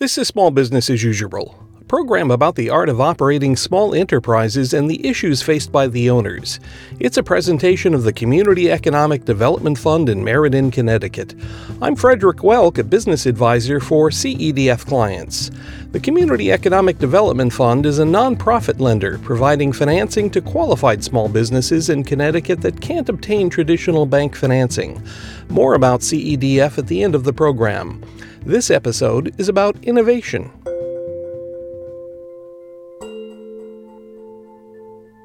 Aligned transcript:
This 0.00 0.16
is 0.16 0.28
Small 0.28 0.50
Business 0.50 0.88
as 0.88 1.02
Usual, 1.02 1.62
a 1.78 1.84
program 1.84 2.30
about 2.30 2.54
the 2.54 2.70
art 2.70 2.88
of 2.88 3.02
operating 3.02 3.54
small 3.54 3.94
enterprises 3.94 4.72
and 4.72 4.88
the 4.88 5.06
issues 5.06 5.42
faced 5.42 5.70
by 5.70 5.88
the 5.88 6.08
owners. 6.08 6.58
It's 6.98 7.18
a 7.18 7.22
presentation 7.22 7.92
of 7.92 8.04
the 8.04 8.12
Community 8.14 8.70
Economic 8.70 9.26
Development 9.26 9.76
Fund 9.76 10.08
in 10.08 10.24
Meriden, 10.24 10.70
Connecticut. 10.70 11.34
I'm 11.82 11.96
Frederick 11.96 12.38
Welk, 12.38 12.78
a 12.78 12.82
business 12.82 13.26
advisor 13.26 13.78
for 13.78 14.08
CEDF 14.08 14.86
clients. 14.86 15.50
The 15.92 16.00
Community 16.00 16.50
Economic 16.50 16.98
Development 16.98 17.52
Fund 17.52 17.84
is 17.84 17.98
a 17.98 18.04
nonprofit 18.04 18.80
lender 18.80 19.18
providing 19.18 19.70
financing 19.70 20.30
to 20.30 20.40
qualified 20.40 21.04
small 21.04 21.28
businesses 21.28 21.90
in 21.90 22.04
Connecticut 22.04 22.62
that 22.62 22.80
can't 22.80 23.10
obtain 23.10 23.50
traditional 23.50 24.06
bank 24.06 24.34
financing. 24.34 25.02
More 25.50 25.74
about 25.74 26.00
CEDF 26.00 26.78
at 26.78 26.86
the 26.86 27.02
end 27.02 27.14
of 27.14 27.24
the 27.24 27.34
program. 27.34 28.02
This 28.46 28.70
episode 28.70 29.38
is 29.38 29.50
about 29.50 29.84
innovation. 29.84 30.50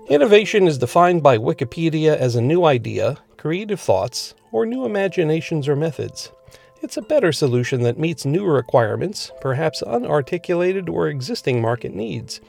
Innovation 0.10 0.68
is 0.68 0.78
defined 0.78 1.24
by 1.24 1.38
Wikipedia 1.38 2.18
as 2.18 2.36
a 2.36 2.42
new 2.42 2.66
idea, 2.66 3.18
creative 3.38 3.80
thoughts, 3.80 4.36
or 4.52 4.66
new 4.66 4.84
imaginations 4.84 5.70
or 5.70 5.78
methods. 5.78 6.34
It's 6.82 6.98
a 6.98 7.02
better 7.02 7.32
solution 7.32 7.84
that 7.84 7.98
meets 7.98 8.26
new 8.26 8.46
requirements, 8.46 9.32
perhaps 9.40 9.82
unarticulated 9.82 10.90
or 10.90 11.08
existing 11.08 11.62
market 11.62 11.96
needs. 11.96 12.42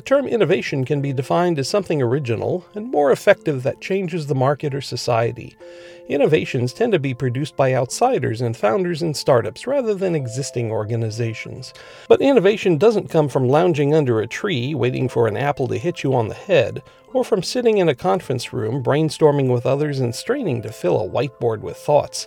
The 0.00 0.06
term 0.06 0.26
innovation 0.26 0.86
can 0.86 1.02
be 1.02 1.12
defined 1.12 1.58
as 1.58 1.68
something 1.68 2.00
original 2.00 2.64
and 2.74 2.90
more 2.90 3.12
effective 3.12 3.62
that 3.64 3.82
changes 3.82 4.26
the 4.26 4.34
market 4.34 4.74
or 4.74 4.80
society. 4.80 5.58
Innovations 6.08 6.72
tend 6.72 6.92
to 6.92 6.98
be 6.98 7.12
produced 7.12 7.54
by 7.54 7.74
outsiders 7.74 8.40
and 8.40 8.56
founders 8.56 9.02
in 9.02 9.12
startups 9.12 9.66
rather 9.66 9.94
than 9.94 10.14
existing 10.14 10.70
organizations. 10.70 11.74
But 12.08 12.22
innovation 12.22 12.78
doesn't 12.78 13.10
come 13.10 13.28
from 13.28 13.46
lounging 13.46 13.92
under 13.92 14.20
a 14.20 14.26
tree 14.26 14.74
waiting 14.74 15.06
for 15.06 15.28
an 15.28 15.36
apple 15.36 15.68
to 15.68 15.76
hit 15.76 16.02
you 16.02 16.14
on 16.14 16.28
the 16.28 16.34
head, 16.34 16.82
or 17.12 17.22
from 17.22 17.42
sitting 17.42 17.76
in 17.76 17.90
a 17.90 17.94
conference 17.94 18.54
room 18.54 18.82
brainstorming 18.82 19.52
with 19.52 19.66
others 19.66 20.00
and 20.00 20.14
straining 20.14 20.62
to 20.62 20.72
fill 20.72 20.98
a 20.98 21.06
whiteboard 21.10 21.60
with 21.60 21.76
thoughts. 21.76 22.26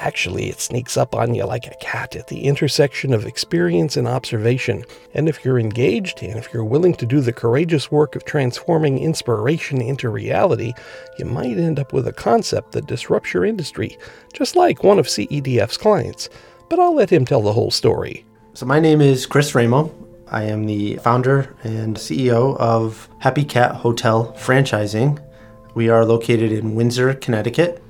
Actually, 0.00 0.48
it 0.48 0.60
sneaks 0.60 0.96
up 0.96 1.12
on 1.12 1.34
you 1.34 1.44
like 1.44 1.66
a 1.66 1.74
cat 1.80 2.14
at 2.14 2.28
the 2.28 2.44
intersection 2.44 3.12
of 3.12 3.26
experience 3.26 3.96
and 3.96 4.06
observation. 4.06 4.84
And 5.12 5.28
if 5.28 5.44
you're 5.44 5.58
engaged 5.58 6.22
and 6.22 6.38
if 6.38 6.52
you're 6.52 6.64
willing 6.64 6.94
to 6.94 7.06
do 7.06 7.20
the 7.20 7.32
courageous 7.32 7.90
work 7.90 8.14
of 8.14 8.24
transforming 8.24 9.00
inspiration 9.00 9.80
into 9.80 10.08
reality, 10.08 10.72
you 11.18 11.24
might 11.24 11.58
end 11.58 11.80
up 11.80 11.92
with 11.92 12.06
a 12.06 12.12
concept 12.12 12.72
that 12.72 12.86
disrupts 12.86 13.34
your 13.34 13.44
industry, 13.44 13.98
just 14.32 14.54
like 14.54 14.84
one 14.84 15.00
of 15.00 15.06
CEDF's 15.06 15.76
clients. 15.76 16.28
But 16.68 16.78
I'll 16.78 16.94
let 16.94 17.10
him 17.10 17.24
tell 17.24 17.42
the 17.42 17.52
whole 17.52 17.72
story. 17.72 18.24
So, 18.54 18.66
my 18.66 18.78
name 18.78 19.00
is 19.00 19.26
Chris 19.26 19.52
Ramo. 19.52 19.92
I 20.30 20.44
am 20.44 20.66
the 20.66 20.96
founder 20.98 21.56
and 21.64 21.96
CEO 21.96 22.56
of 22.58 23.08
Happy 23.18 23.44
Cat 23.44 23.74
Hotel 23.74 24.32
Franchising. 24.38 25.20
We 25.74 25.88
are 25.88 26.04
located 26.04 26.52
in 26.52 26.76
Windsor, 26.76 27.14
Connecticut. 27.14 27.82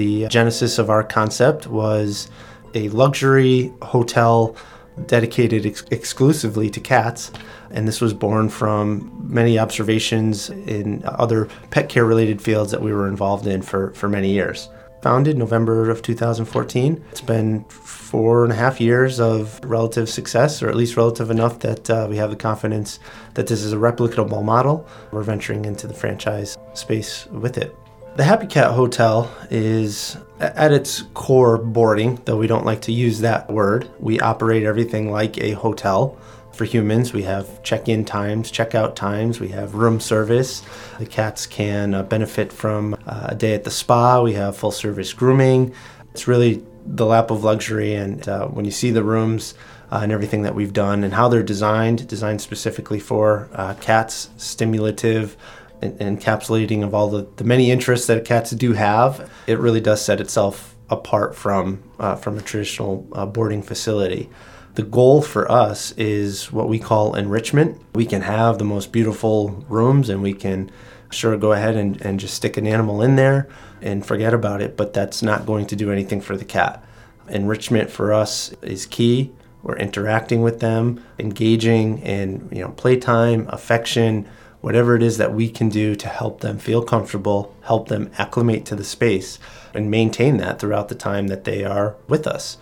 The 0.00 0.28
genesis 0.28 0.78
of 0.78 0.88
our 0.88 1.04
concept 1.04 1.66
was 1.66 2.30
a 2.74 2.88
luxury 2.88 3.70
hotel 3.82 4.56
dedicated 5.04 5.66
ex- 5.66 5.84
exclusively 5.90 6.70
to 6.70 6.80
cats. 6.80 7.30
And 7.70 7.86
this 7.86 8.00
was 8.00 8.14
born 8.14 8.48
from 8.48 9.12
many 9.22 9.58
observations 9.58 10.48
in 10.48 11.02
other 11.04 11.50
pet 11.68 11.90
care 11.90 12.06
related 12.06 12.40
fields 12.40 12.70
that 12.70 12.80
we 12.80 12.94
were 12.94 13.08
involved 13.08 13.46
in 13.46 13.60
for, 13.60 13.92
for 13.92 14.08
many 14.08 14.30
years. 14.32 14.70
Founded 15.02 15.36
November 15.36 15.90
of 15.90 16.00
2014. 16.00 17.04
It's 17.10 17.20
been 17.20 17.64
four 17.64 18.44
and 18.44 18.54
a 18.54 18.56
half 18.56 18.80
years 18.80 19.20
of 19.20 19.60
relative 19.62 20.08
success, 20.08 20.62
or 20.62 20.70
at 20.70 20.76
least 20.76 20.96
relative 20.96 21.30
enough 21.30 21.58
that 21.58 21.90
uh, 21.90 22.06
we 22.08 22.16
have 22.16 22.30
the 22.30 22.36
confidence 22.36 23.00
that 23.34 23.48
this 23.48 23.62
is 23.62 23.74
a 23.74 23.76
replicable 23.76 24.42
model. 24.42 24.88
We're 25.12 25.24
venturing 25.24 25.66
into 25.66 25.86
the 25.86 25.92
franchise 25.92 26.56
space 26.72 27.26
with 27.26 27.58
it. 27.58 27.76
The 28.16 28.24
Happy 28.24 28.46
Cat 28.46 28.72
Hotel 28.72 29.30
is 29.50 30.16
at 30.40 30.72
its 30.72 31.02
core 31.14 31.56
boarding, 31.56 32.20
though 32.24 32.36
we 32.36 32.48
don't 32.48 32.66
like 32.66 32.82
to 32.82 32.92
use 32.92 33.20
that 33.20 33.50
word. 33.50 33.88
We 34.00 34.18
operate 34.20 34.64
everything 34.64 35.10
like 35.10 35.38
a 35.38 35.52
hotel. 35.52 36.18
For 36.52 36.64
humans, 36.64 37.12
we 37.12 37.22
have 37.22 37.62
check 37.62 37.88
in 37.88 38.04
times, 38.04 38.50
check 38.50 38.74
out 38.74 38.96
times, 38.96 39.38
we 39.38 39.48
have 39.48 39.74
room 39.74 40.00
service. 40.00 40.62
The 40.98 41.06
cats 41.06 41.46
can 41.46 41.94
uh, 41.94 42.02
benefit 42.02 42.52
from 42.52 42.94
uh, 43.06 43.28
a 43.30 43.34
day 43.34 43.54
at 43.54 43.64
the 43.64 43.70
spa, 43.70 44.20
we 44.20 44.34
have 44.34 44.56
full 44.56 44.72
service 44.72 45.12
grooming. 45.12 45.72
It's 46.10 46.26
really 46.26 46.62
the 46.84 47.06
lap 47.06 47.30
of 47.30 47.44
luxury, 47.44 47.94
and 47.94 48.28
uh, 48.28 48.48
when 48.48 48.64
you 48.64 48.72
see 48.72 48.90
the 48.90 49.04
rooms, 49.04 49.54
uh, 49.90 50.00
and 50.02 50.12
everything 50.12 50.42
that 50.42 50.54
we've 50.54 50.72
done 50.72 51.02
and 51.04 51.12
how 51.12 51.28
they're 51.28 51.42
designed, 51.42 52.06
designed 52.06 52.40
specifically 52.40 53.00
for 53.00 53.48
uh, 53.52 53.74
cats, 53.74 54.30
stimulative, 54.36 55.36
encapsulating 55.80 56.84
of 56.84 56.94
all 56.94 57.08
the, 57.08 57.26
the 57.36 57.44
many 57.44 57.70
interests 57.70 58.06
that 58.06 58.24
cats 58.24 58.50
do 58.50 58.72
have, 58.72 59.30
it 59.46 59.58
really 59.58 59.80
does 59.80 60.02
set 60.04 60.20
itself 60.20 60.76
apart 60.88 61.34
from 61.34 61.82
uh, 61.98 62.16
from 62.16 62.36
a 62.36 62.42
traditional 62.42 63.06
uh, 63.12 63.24
boarding 63.26 63.62
facility. 63.62 64.28
The 64.74 64.82
goal 64.82 65.20
for 65.22 65.50
us 65.50 65.92
is 65.92 66.52
what 66.52 66.68
we 66.68 66.78
call 66.78 67.14
enrichment. 67.14 67.80
We 67.94 68.06
can 68.06 68.22
have 68.22 68.58
the 68.58 68.64
most 68.64 68.92
beautiful 68.92 69.64
rooms 69.68 70.08
and 70.08 70.22
we 70.22 70.32
can 70.32 70.70
sure 71.10 71.36
go 71.36 71.52
ahead 71.52 71.76
and, 71.76 72.00
and 72.02 72.20
just 72.20 72.34
stick 72.34 72.56
an 72.56 72.66
animal 72.66 73.02
in 73.02 73.16
there 73.16 73.48
and 73.82 74.06
forget 74.06 74.32
about 74.32 74.62
it, 74.62 74.76
but 74.76 74.92
that's 74.92 75.22
not 75.22 75.46
going 75.46 75.66
to 75.66 75.76
do 75.76 75.90
anything 75.90 76.20
for 76.20 76.36
the 76.36 76.44
cat. 76.44 76.84
Enrichment 77.28 77.90
for 77.90 78.12
us 78.12 78.52
is 78.62 78.86
key. 78.86 79.32
We're 79.62 79.76
interacting 79.76 80.42
with 80.42 80.60
them, 80.60 81.04
engaging 81.18 81.98
in 81.98 82.48
you 82.52 82.62
know 82.62 82.70
playtime, 82.70 83.46
affection, 83.50 84.28
whatever 84.60 84.94
it 84.94 85.02
is 85.02 85.16
that 85.18 85.34
we 85.34 85.48
can 85.48 85.68
do 85.68 85.94
to 85.94 86.08
help 86.08 86.40
them 86.40 86.58
feel 86.58 86.82
comfortable, 86.82 87.54
help 87.62 87.88
them 87.88 88.10
acclimate 88.18 88.64
to 88.66 88.74
the 88.74 88.84
space, 88.84 89.38
and 89.74 89.90
maintain 89.90 90.36
that 90.36 90.58
throughout 90.58 90.88
the 90.88 90.94
time 90.94 91.28
that 91.28 91.44
they 91.44 91.64
are 91.64 91.96
with 92.08 92.26
us. 92.26 92.58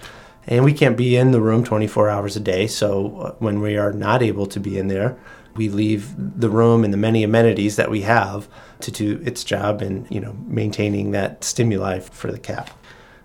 And 0.46 0.64
we 0.64 0.72
can't 0.72 0.96
be 0.96 1.16
in 1.16 1.32
the 1.32 1.40
room 1.40 1.62
24 1.64 2.08
hours 2.08 2.36
a 2.36 2.40
day, 2.40 2.66
so 2.66 3.18
uh, 3.18 3.32
when 3.38 3.60
we 3.60 3.76
are 3.76 3.92
not 3.92 4.22
able 4.22 4.46
to 4.46 4.60
be 4.60 4.78
in 4.78 4.88
there, 4.88 5.18
we 5.54 5.68
leave 5.68 6.14
the 6.16 6.48
room 6.48 6.84
and 6.84 6.92
the 6.92 6.98
many 6.98 7.22
amenities 7.22 7.76
that 7.76 7.90
we 7.90 8.02
have 8.02 8.48
to 8.80 8.90
do 8.90 9.20
its 9.24 9.42
job 9.44 9.82
in, 9.82 10.06
you 10.08 10.20
know, 10.20 10.36
maintaining 10.46 11.10
that 11.10 11.42
stimuli 11.42 11.98
for 11.98 12.30
the 12.30 12.38
cat. 12.38 12.72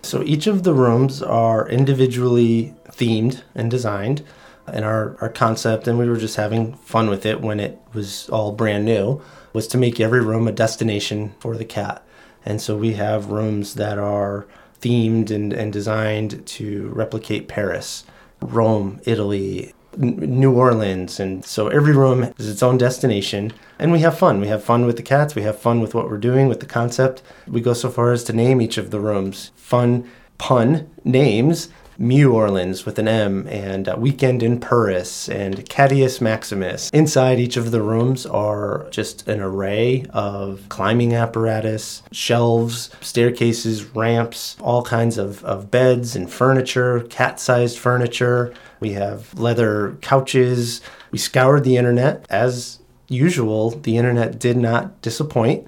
So 0.01 0.21
each 0.23 0.47
of 0.47 0.63
the 0.63 0.73
rooms 0.73 1.21
are 1.21 1.69
individually 1.69 2.75
themed 2.89 3.43
and 3.55 3.71
designed 3.71 4.23
and 4.67 4.85
our, 4.85 5.17
our 5.19 5.29
concept, 5.29 5.87
and 5.87 5.97
we 5.97 6.07
were 6.07 6.17
just 6.17 6.35
having 6.35 6.73
fun 6.75 7.09
with 7.09 7.25
it 7.25 7.41
when 7.41 7.59
it 7.59 7.79
was 7.93 8.29
all 8.29 8.51
brand 8.51 8.85
new, 8.85 9.21
was 9.51 9.67
to 9.67 9.77
make 9.77 9.99
every 9.99 10.21
room 10.21 10.47
a 10.47 10.51
destination 10.51 11.33
for 11.39 11.57
the 11.57 11.65
cat. 11.65 12.03
And 12.45 12.61
so 12.61 12.77
we 12.77 12.93
have 12.93 13.31
rooms 13.31 13.75
that 13.75 13.97
are 13.97 14.45
themed 14.81 15.31
and, 15.31 15.53
and 15.53 15.71
designed 15.71 16.45
to 16.45 16.89
replicate 16.89 17.47
Paris, 17.47 18.05
Rome, 18.41 18.99
Italy, 19.05 19.73
New 19.97 20.51
Orleans. 20.51 21.19
And 21.19 21.45
so 21.45 21.67
every 21.67 21.95
room 21.95 22.33
is 22.37 22.49
its 22.49 22.63
own 22.63 22.77
destination. 22.77 23.53
And 23.79 23.91
we 23.91 23.99
have 23.99 24.17
fun. 24.17 24.41
We 24.41 24.47
have 24.47 24.63
fun 24.63 24.85
with 24.85 24.97
the 24.97 25.03
cats. 25.03 25.35
We 25.35 25.43
have 25.43 25.57
fun 25.59 25.81
with 25.81 25.93
what 25.93 26.09
we're 26.09 26.17
doing 26.17 26.47
with 26.47 26.59
the 26.59 26.65
concept. 26.65 27.21
We 27.47 27.61
go 27.61 27.73
so 27.73 27.89
far 27.89 28.11
as 28.11 28.23
to 28.25 28.33
name 28.33 28.61
each 28.61 28.77
of 28.77 28.91
the 28.91 28.99
rooms 28.99 29.51
fun 29.55 30.09
pun 30.37 30.89
names 31.05 31.69
Mew 31.97 32.33
Orleans 32.33 32.85
with 32.85 32.99
an 32.99 33.07
M, 33.07 33.47
and 33.47 33.87
uh, 33.87 33.95
Weekend 33.97 34.41
in 34.41 34.59
Paris, 34.59 35.29
and 35.29 35.69
Cadius 35.69 36.19
Maximus. 36.19 36.89
Inside 36.91 37.39
each 37.39 37.57
of 37.57 37.71
the 37.71 37.81
rooms 37.81 38.25
are 38.25 38.87
just 38.89 39.27
an 39.27 39.39
array 39.39 40.05
of 40.09 40.67
climbing 40.69 41.13
apparatus, 41.13 42.03
shelves, 42.11 42.89
staircases, 43.01 43.83
ramps, 43.95 44.57
all 44.59 44.83
kinds 44.83 45.17
of, 45.17 45.43
of 45.45 45.69
beds 45.69 46.15
and 46.15 46.31
furniture, 46.31 47.01
cat 47.09 47.39
sized 47.39 47.77
furniture. 47.77 48.53
We 48.79 48.93
have 48.93 49.33
leather 49.39 49.97
couches. 50.01 50.81
We 51.11 51.19
scoured 51.19 51.63
the 51.63 51.77
internet. 51.77 52.25
As 52.29 52.79
usual, 53.07 53.71
the 53.71 53.97
internet 53.97 54.39
did 54.39 54.57
not 54.57 55.01
disappoint. 55.01 55.67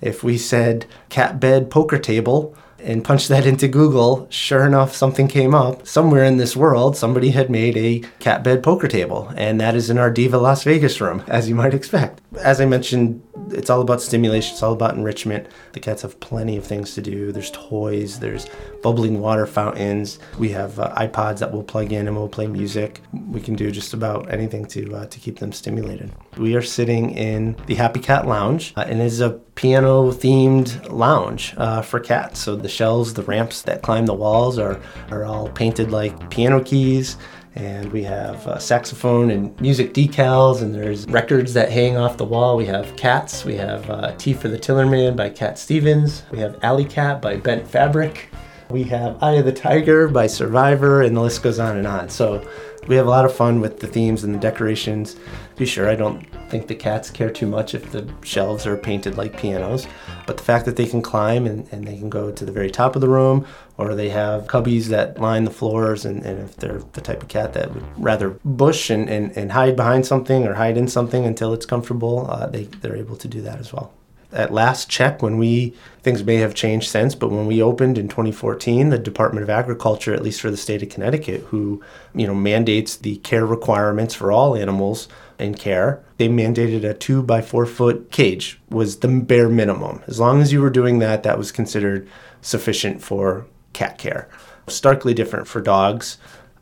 If 0.00 0.22
we 0.22 0.36
said 0.36 0.86
cat 1.08 1.40
bed 1.40 1.70
poker 1.70 1.98
table, 1.98 2.56
and 2.78 3.04
punched 3.04 3.28
that 3.28 3.46
into 3.46 3.68
Google, 3.68 4.26
sure 4.30 4.64
enough, 4.64 4.94
something 4.94 5.28
came 5.28 5.54
up. 5.54 5.86
Somewhere 5.86 6.24
in 6.24 6.36
this 6.36 6.56
world, 6.56 6.96
somebody 6.96 7.30
had 7.30 7.50
made 7.50 7.76
a 7.76 8.00
cat 8.18 8.44
bed 8.44 8.62
poker 8.62 8.88
table, 8.88 9.32
and 9.36 9.60
that 9.60 9.74
is 9.74 9.90
in 9.90 9.98
our 9.98 10.10
Diva 10.10 10.38
Las 10.38 10.64
Vegas 10.64 11.00
room, 11.00 11.22
as 11.28 11.48
you 11.48 11.54
might 11.54 11.74
expect. 11.74 12.20
As 12.40 12.60
I 12.60 12.66
mentioned, 12.66 13.22
it's 13.50 13.70
all 13.70 13.80
about 13.80 14.02
stimulation, 14.02 14.52
it's 14.52 14.62
all 14.62 14.72
about 14.72 14.94
enrichment. 14.94 15.48
The 15.72 15.80
cats 15.80 16.02
have 16.02 16.18
plenty 16.20 16.56
of 16.56 16.66
things 16.66 16.94
to 16.94 17.02
do. 17.02 17.32
There's 17.32 17.50
toys, 17.50 18.18
there's 18.18 18.46
bubbling 18.82 19.20
water 19.20 19.46
fountains. 19.46 20.18
We 20.38 20.50
have 20.50 20.78
uh, 20.78 20.94
iPods 20.96 21.38
that 21.38 21.52
we'll 21.52 21.62
plug 21.62 21.92
in 21.92 22.06
and 22.06 22.16
we'll 22.16 22.28
play 22.28 22.46
music. 22.46 23.00
We 23.12 23.40
can 23.40 23.54
do 23.54 23.70
just 23.70 23.94
about 23.94 24.32
anything 24.32 24.66
to 24.66 24.96
uh, 24.96 25.06
to 25.06 25.20
keep 25.20 25.38
them 25.38 25.52
stimulated. 25.52 26.12
We 26.36 26.54
are 26.54 26.62
sitting 26.62 27.10
in 27.10 27.56
the 27.66 27.74
Happy 27.74 28.00
Cat 28.00 28.26
Lounge, 28.26 28.72
uh, 28.76 28.84
and 28.86 29.00
it 29.00 29.06
is 29.06 29.20
a 29.20 29.40
piano 29.56 30.12
themed 30.12 30.88
lounge 30.92 31.54
uh, 31.56 31.82
for 31.82 31.98
cats. 31.98 32.38
So 32.38 32.54
the 32.54 32.68
shelves, 32.68 33.14
the 33.14 33.22
ramps 33.24 33.62
that 33.62 33.82
climb 33.82 34.06
the 34.06 34.14
walls 34.14 34.58
are, 34.58 34.80
are 35.10 35.24
all 35.24 35.48
painted 35.48 35.90
like 35.90 36.30
piano 36.30 36.62
keys 36.62 37.16
and 37.56 37.90
we 37.90 38.02
have 38.02 38.46
uh, 38.46 38.58
saxophone 38.58 39.30
and 39.30 39.58
music 39.60 39.94
decals, 39.94 40.60
and 40.60 40.74
there's 40.74 41.06
records 41.06 41.54
that 41.54 41.72
hang 41.72 41.96
off 41.96 42.18
the 42.18 42.24
wall. 42.24 42.54
We 42.54 42.66
have 42.66 42.94
cats. 42.96 43.46
We 43.46 43.54
have 43.54 43.88
uh, 43.88 44.14
Tea 44.18 44.34
for 44.34 44.48
the 44.48 44.58
Tillerman 44.58 45.16
by 45.16 45.30
Cat 45.30 45.58
Stevens. 45.58 46.22
We 46.30 46.38
have 46.38 46.62
Alley 46.62 46.84
Cat 46.84 47.22
by 47.22 47.38
Bent 47.38 47.66
Fabric. 47.66 48.28
We 48.68 48.82
have 48.84 49.22
Eye 49.22 49.36
of 49.36 49.46
the 49.46 49.52
Tiger 49.52 50.06
by 50.06 50.26
Survivor, 50.26 51.02
and 51.02 51.16
the 51.16 51.20
list 51.22 51.42
goes 51.42 51.58
on 51.58 51.78
and 51.78 51.86
on. 51.86 52.10
So 52.10 52.46
we 52.88 52.96
have 52.96 53.06
a 53.06 53.10
lot 53.10 53.24
of 53.24 53.34
fun 53.34 53.60
with 53.60 53.80
the 53.80 53.86
themes 53.86 54.24
and 54.24 54.34
the 54.34 54.38
decorations. 54.38 55.16
Be 55.56 55.66
sure, 55.66 55.88
I 55.88 55.94
don't 55.94 56.24
think 56.48 56.68
the 56.68 56.74
cats 56.74 57.10
care 57.10 57.30
too 57.30 57.46
much 57.46 57.74
if 57.74 57.90
the 57.90 58.08
shelves 58.22 58.66
are 58.66 58.76
painted 58.76 59.16
like 59.16 59.38
pianos, 59.38 59.86
but 60.26 60.36
the 60.36 60.42
fact 60.42 60.66
that 60.66 60.76
they 60.76 60.86
can 60.86 61.02
climb 61.02 61.46
and, 61.46 61.66
and 61.72 61.86
they 61.86 61.96
can 61.96 62.10
go 62.10 62.30
to 62.30 62.44
the 62.44 62.52
very 62.52 62.70
top 62.70 62.94
of 62.94 63.00
the 63.00 63.08
room, 63.08 63.46
or 63.78 63.94
they 63.94 64.10
have 64.10 64.46
cubbies 64.46 64.86
that 64.86 65.20
line 65.20 65.44
the 65.44 65.50
floors, 65.50 66.04
and, 66.04 66.24
and 66.24 66.40
if 66.40 66.56
they're 66.56 66.82
the 66.92 67.00
type 67.00 67.22
of 67.22 67.28
cat 67.28 67.52
that 67.54 67.74
would 67.74 67.84
rather 67.96 68.30
bush 68.44 68.90
and, 68.90 69.08
and, 69.08 69.36
and 69.36 69.52
hide 69.52 69.76
behind 69.76 70.06
something 70.06 70.46
or 70.46 70.54
hide 70.54 70.76
in 70.76 70.86
something 70.86 71.24
until 71.24 71.52
it's 71.52 71.66
comfortable, 71.66 72.30
uh, 72.30 72.46
they, 72.46 72.64
they're 72.64 72.96
able 72.96 73.16
to 73.16 73.28
do 73.28 73.40
that 73.42 73.58
as 73.58 73.72
well 73.72 73.95
at 74.32 74.52
last 74.52 74.88
check 74.88 75.22
when 75.22 75.38
we 75.38 75.74
things 76.02 76.24
may 76.24 76.36
have 76.36 76.54
changed 76.54 76.88
since 76.88 77.14
but 77.14 77.30
when 77.30 77.46
we 77.46 77.62
opened 77.62 77.96
in 77.96 78.08
2014 78.08 78.90
the 78.90 78.98
department 78.98 79.42
of 79.42 79.50
agriculture 79.50 80.14
at 80.14 80.22
least 80.22 80.40
for 80.40 80.50
the 80.50 80.56
state 80.56 80.82
of 80.82 80.88
connecticut 80.88 81.40
who 81.48 81.82
you 82.14 82.26
know 82.26 82.34
mandates 82.34 82.96
the 82.96 83.16
care 83.18 83.46
requirements 83.46 84.14
for 84.14 84.32
all 84.32 84.56
animals 84.56 85.08
in 85.38 85.54
care 85.54 86.02
they 86.18 86.28
mandated 86.28 86.84
a 86.84 86.94
two 86.94 87.22
by 87.22 87.40
four 87.40 87.66
foot 87.66 88.10
cage 88.10 88.60
was 88.70 88.98
the 88.98 89.08
bare 89.08 89.48
minimum 89.48 90.02
as 90.06 90.18
long 90.18 90.40
as 90.40 90.52
you 90.52 90.60
were 90.60 90.70
doing 90.70 90.98
that 90.98 91.22
that 91.22 91.38
was 91.38 91.52
considered 91.52 92.08
sufficient 92.40 93.02
for 93.02 93.46
cat 93.72 93.98
care 93.98 94.28
starkly 94.66 95.14
different 95.14 95.46
for 95.46 95.60
dogs 95.60 96.18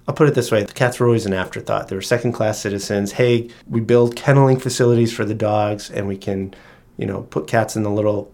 I'll 0.06 0.14
put 0.14 0.28
it 0.28 0.34
this 0.34 0.50
way 0.50 0.62
the 0.62 0.72
cats 0.72 1.00
were 1.00 1.06
always 1.06 1.24
an 1.24 1.32
afterthought. 1.32 1.88
They 1.88 1.96
were 1.96 2.02
second 2.02 2.32
class 2.32 2.60
citizens. 2.60 3.12
Hey, 3.12 3.48
we 3.66 3.80
build 3.80 4.16
kenneling 4.16 4.58
facilities 4.58 5.14
for 5.14 5.24
the 5.24 5.34
dogs 5.34 5.90
and 5.90 6.06
we 6.06 6.18
can 6.18 6.54
you 6.96 7.06
know, 7.06 7.22
put 7.22 7.46
cats 7.46 7.76
in 7.76 7.82
the 7.82 7.90
little 7.90 8.32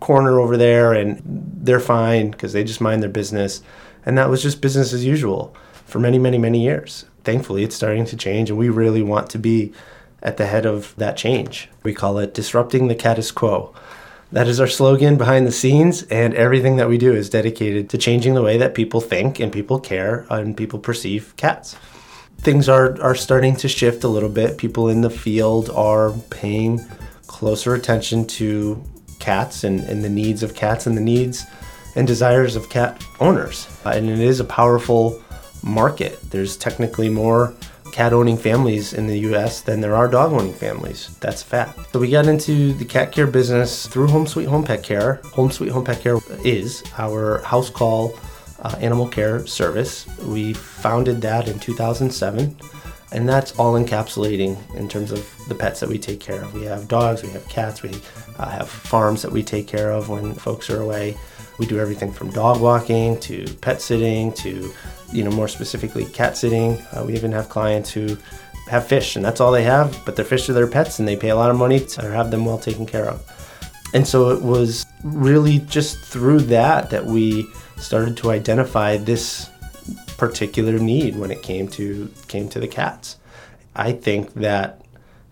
corner 0.00 0.38
over 0.38 0.56
there 0.56 0.92
and 0.92 1.22
they're 1.24 1.80
fine 1.80 2.30
because 2.30 2.52
they 2.52 2.64
just 2.64 2.80
mind 2.80 3.02
their 3.02 3.10
business. 3.10 3.62
And 4.04 4.18
that 4.18 4.28
was 4.28 4.42
just 4.42 4.60
business 4.60 4.92
as 4.92 5.04
usual 5.04 5.56
for 5.86 5.98
many, 5.98 6.18
many, 6.18 6.38
many 6.38 6.62
years. 6.62 7.06
Thankfully, 7.24 7.64
it's 7.64 7.76
starting 7.76 8.04
to 8.06 8.16
change, 8.16 8.50
and 8.50 8.58
we 8.58 8.68
really 8.68 9.02
want 9.02 9.30
to 9.30 9.38
be 9.38 9.72
at 10.22 10.36
the 10.36 10.46
head 10.46 10.66
of 10.66 10.94
that 10.96 11.16
change. 11.16 11.70
We 11.82 11.94
call 11.94 12.18
it 12.18 12.34
disrupting 12.34 12.88
the 12.88 12.98
status 12.98 13.30
quo. 13.30 13.74
That 14.32 14.48
is 14.48 14.60
our 14.60 14.66
slogan 14.66 15.16
behind 15.16 15.46
the 15.46 15.52
scenes, 15.52 16.02
and 16.04 16.34
everything 16.34 16.76
that 16.76 16.88
we 16.88 16.98
do 16.98 17.14
is 17.14 17.30
dedicated 17.30 17.88
to 17.90 17.98
changing 17.98 18.34
the 18.34 18.42
way 18.42 18.58
that 18.58 18.74
people 18.74 19.00
think 19.00 19.38
and 19.38 19.52
people 19.52 19.78
care 19.80 20.26
and 20.28 20.56
people 20.56 20.78
perceive 20.78 21.34
cats. 21.36 21.76
Things 22.38 22.68
are, 22.68 23.00
are 23.00 23.14
starting 23.14 23.56
to 23.56 23.68
shift 23.68 24.04
a 24.04 24.08
little 24.08 24.28
bit. 24.28 24.58
People 24.58 24.88
in 24.88 25.02
the 25.02 25.10
field 25.10 25.70
are 25.70 26.12
paying 26.30 26.80
closer 27.34 27.74
attention 27.74 28.24
to 28.24 28.80
cats 29.18 29.64
and, 29.64 29.80
and 29.80 30.04
the 30.04 30.08
needs 30.08 30.44
of 30.44 30.54
cats 30.54 30.86
and 30.86 30.96
the 30.96 31.00
needs 31.00 31.44
and 31.96 32.06
desires 32.06 32.54
of 32.54 32.70
cat 32.70 33.04
owners. 33.18 33.66
Uh, 33.84 33.90
and 33.90 34.08
it 34.08 34.20
is 34.20 34.38
a 34.38 34.44
powerful 34.44 35.20
market. 35.60 36.20
There's 36.30 36.56
technically 36.56 37.08
more 37.08 37.52
cat 37.90 38.12
owning 38.12 38.36
families 38.36 38.92
in 38.92 39.08
the 39.08 39.18
US 39.30 39.62
than 39.62 39.80
there 39.80 39.96
are 39.96 40.06
dog 40.06 40.32
owning 40.32 40.54
families. 40.54 41.16
That's 41.18 41.42
a 41.42 41.44
fact. 41.44 41.92
So 41.92 41.98
we 41.98 42.08
got 42.08 42.26
into 42.26 42.72
the 42.74 42.84
cat 42.84 43.10
care 43.10 43.26
business 43.26 43.88
through 43.88 44.06
Home 44.06 44.28
Sweet 44.28 44.46
Home 44.46 44.62
Pet 44.62 44.84
Care. 44.84 45.14
Home 45.32 45.50
Sweet 45.50 45.72
Home 45.72 45.84
Pet 45.84 46.00
Care 46.00 46.20
is 46.44 46.84
our 46.98 47.42
house 47.42 47.68
call 47.68 48.16
uh, 48.62 48.76
animal 48.78 49.08
care 49.08 49.44
service. 49.44 50.06
We 50.18 50.52
founded 50.52 51.20
that 51.22 51.48
in 51.48 51.58
2007 51.58 52.56
and 53.14 53.28
that's 53.28 53.56
all 53.58 53.74
encapsulating 53.74 54.58
in 54.74 54.88
terms 54.88 55.12
of 55.12 55.32
the 55.48 55.54
pets 55.54 55.78
that 55.80 55.88
we 55.88 55.98
take 55.98 56.18
care 56.18 56.42
of. 56.42 56.52
We 56.52 56.64
have 56.64 56.88
dogs, 56.88 57.22
we 57.22 57.30
have 57.30 57.48
cats, 57.48 57.80
we 57.82 57.92
uh, 58.38 58.50
have 58.50 58.68
farms 58.68 59.22
that 59.22 59.30
we 59.30 59.42
take 59.42 59.68
care 59.68 59.92
of 59.92 60.08
when 60.08 60.34
folks 60.34 60.68
are 60.68 60.82
away. 60.82 61.16
We 61.58 61.66
do 61.66 61.78
everything 61.78 62.12
from 62.12 62.30
dog 62.30 62.60
walking 62.60 63.20
to 63.20 63.46
pet 63.60 63.80
sitting 63.80 64.32
to, 64.34 64.72
you 65.12 65.22
know, 65.22 65.30
more 65.30 65.46
specifically 65.46 66.06
cat 66.06 66.36
sitting. 66.36 66.76
Uh, 66.92 67.04
we 67.06 67.14
even 67.14 67.30
have 67.30 67.48
clients 67.48 67.92
who 67.92 68.18
have 68.68 68.88
fish 68.88 69.14
and 69.14 69.24
that's 69.24 69.40
all 69.40 69.52
they 69.52 69.62
have, 69.62 69.96
but 70.04 70.16
their 70.16 70.24
fish 70.24 70.48
are 70.48 70.52
their 70.52 70.66
pets 70.66 70.98
and 70.98 71.06
they 71.06 71.16
pay 71.16 71.28
a 71.28 71.36
lot 71.36 71.50
of 71.50 71.56
money 71.56 71.78
to 71.78 72.10
have 72.10 72.32
them 72.32 72.44
well 72.44 72.58
taken 72.58 72.84
care 72.84 73.06
of. 73.06 73.22
And 73.94 74.04
so 74.04 74.30
it 74.30 74.42
was 74.42 74.84
really 75.04 75.60
just 75.60 75.98
through 75.98 76.40
that 76.40 76.90
that 76.90 77.06
we 77.06 77.46
started 77.76 78.16
to 78.16 78.32
identify 78.32 78.96
this 78.96 79.50
particular 80.16 80.78
need 80.78 81.16
when 81.16 81.30
it 81.30 81.42
came 81.42 81.68
to 81.68 82.10
came 82.28 82.48
to 82.50 82.60
the 82.60 82.68
cats. 82.68 83.16
I 83.74 83.92
think 83.92 84.34
that 84.34 84.84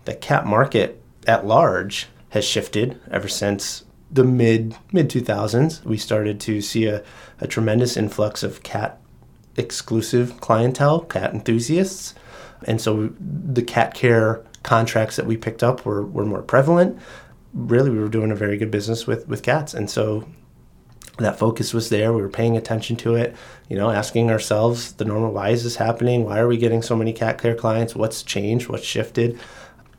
the 0.05 0.13
cat 0.13 0.45
market 0.45 1.01
at 1.25 1.45
large 1.45 2.07
has 2.29 2.43
shifted 2.45 2.99
ever 3.09 3.27
since 3.27 3.85
the 4.11 4.23
mid 4.23 4.75
mid 4.91 5.09
2000s. 5.09 5.83
We 5.83 5.97
started 5.97 6.39
to 6.41 6.61
see 6.61 6.85
a, 6.85 7.03
a 7.39 7.47
tremendous 7.47 7.97
influx 7.97 8.43
of 8.43 8.63
cat 8.63 8.99
exclusive 9.55 10.39
clientele, 10.41 11.01
cat 11.01 11.33
enthusiasts, 11.33 12.13
and 12.65 12.81
so 12.81 13.13
the 13.19 13.61
cat 13.61 13.93
care 13.93 14.43
contracts 14.63 15.15
that 15.17 15.25
we 15.25 15.37
picked 15.37 15.61
up 15.61 15.85
were, 15.85 16.03
were 16.03 16.25
more 16.25 16.41
prevalent. 16.41 16.97
Really, 17.53 17.89
we 17.89 17.99
were 17.99 18.09
doing 18.09 18.31
a 18.31 18.35
very 18.35 18.57
good 18.57 18.71
business 18.71 19.05
with, 19.05 19.27
with 19.27 19.43
cats, 19.43 19.73
and 19.73 19.89
so 19.89 20.27
that 21.17 21.37
focus 21.37 21.73
was 21.73 21.89
there. 21.89 22.11
We 22.11 22.21
were 22.21 22.29
paying 22.29 22.57
attention 22.57 22.95
to 22.97 23.15
it, 23.15 23.35
you 23.69 23.77
know, 23.77 23.91
asking 23.91 24.31
ourselves 24.31 24.93
the 24.93 25.05
normal 25.05 25.31
why 25.31 25.49
is 25.49 25.63
this 25.63 25.75
happening? 25.75 26.25
Why 26.25 26.39
are 26.39 26.47
we 26.47 26.57
getting 26.57 26.81
so 26.81 26.95
many 26.95 27.13
cat 27.13 27.39
care 27.39 27.55
clients? 27.55 27.95
What's 27.95 28.23
changed? 28.23 28.67
What's 28.67 28.85
shifted? 28.85 29.39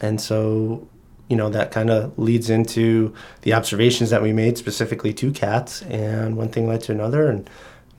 And 0.01 0.21
so, 0.21 0.89
you 1.29 1.37
know, 1.37 1.49
that 1.51 1.71
kind 1.71 1.91
of 1.91 2.19
leads 2.19 2.51
into 2.51 3.15
the 3.43 3.55
observations 3.55 4.11
that 4.11 4.23
we 4.23 4.33
made 4.33 4.59
specifically 4.59 5.13
to 5.15 5.31
cats. 5.31 5.83
And 5.83 6.37
one 6.37 6.49
thing 6.49 6.67
led 6.67 6.81
to 6.83 6.93
another. 6.93 7.31
And, 7.31 7.49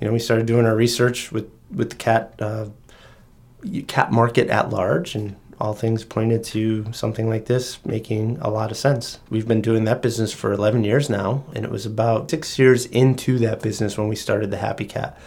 you 0.02 0.08
know, 0.08 0.14
we 0.14 0.20
started 0.20 0.46
doing 0.46 0.66
our 0.66 0.76
research 0.76 1.32
with, 1.32 1.50
with 1.72 1.92
the 1.92 1.96
cat, 1.96 2.36
uh, 2.40 2.68
cat 3.88 4.12
market 4.12 4.50
at 4.50 4.70
large 4.70 5.16
and 5.16 5.38
all 5.60 5.74
things 5.74 6.04
pointed 6.04 6.44
to 6.44 6.92
something 6.92 7.30
like 7.30 7.46
this 7.46 7.84
making 7.86 8.38
a 8.42 8.50
lot 8.50 8.72
of 8.72 8.78
sense. 8.78 9.20
We've 9.30 9.48
been 9.48 9.62
doing 9.62 9.86
that 9.86 10.02
business 10.02 10.34
for 10.34 10.52
11 10.52 10.84
years 10.84 11.10
now, 11.10 11.44
and 11.54 11.64
it 11.64 11.72
was 11.72 11.86
about 11.86 12.30
six 12.30 12.60
years 12.60 12.86
into 12.88 13.40
that 13.40 13.62
business 13.62 13.98
when 13.98 14.08
we 14.08 14.16
started 14.16 14.52
the 14.52 14.58
Happy 14.58 14.86
Cat. 14.86 15.18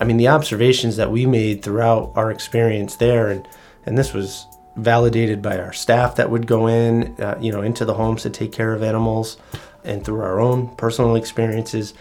I 0.00 0.04
mean, 0.04 0.16
the 0.16 0.28
observations 0.28 0.96
that 0.96 1.10
we 1.10 1.24
made 1.24 1.62
throughout 1.62 2.12
our 2.16 2.30
experience 2.30 2.96
there, 2.96 3.28
and, 3.28 3.46
and 3.86 3.96
this 3.96 4.12
was 4.12 4.46
validated 4.76 5.40
by 5.40 5.58
our 5.58 5.72
staff 5.72 6.16
that 6.16 6.30
would 6.30 6.46
go 6.46 6.66
in, 6.66 7.14
uh, 7.20 7.38
you 7.40 7.52
know, 7.52 7.62
into 7.62 7.84
the 7.84 7.94
homes 7.94 8.22
to 8.22 8.30
take 8.30 8.52
care 8.52 8.72
of 8.72 8.82
animals, 8.82 9.38
and 9.84 10.04
through 10.04 10.20
our 10.20 10.40
own 10.40 10.74
personal 10.76 11.14
experiences. 11.16 11.94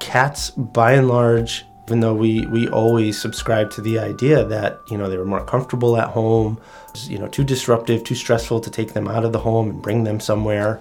Cats, 0.00 0.50
by 0.50 0.92
and 0.92 1.08
large, 1.08 1.64
even 1.90 2.00
though 2.00 2.14
we 2.14 2.46
we 2.46 2.68
always 2.68 3.20
subscribed 3.20 3.72
to 3.72 3.80
the 3.80 3.98
idea 3.98 4.44
that 4.44 4.78
you 4.88 4.96
know 4.96 5.10
they 5.10 5.16
were 5.16 5.24
more 5.24 5.44
comfortable 5.44 5.96
at 5.96 6.08
home 6.08 6.60
you 7.08 7.18
know 7.18 7.26
too 7.26 7.42
disruptive 7.42 8.04
too 8.04 8.14
stressful 8.14 8.60
to 8.60 8.70
take 8.70 8.92
them 8.92 9.08
out 9.08 9.24
of 9.24 9.32
the 9.32 9.40
home 9.40 9.70
and 9.70 9.82
bring 9.82 10.04
them 10.04 10.20
somewhere 10.20 10.80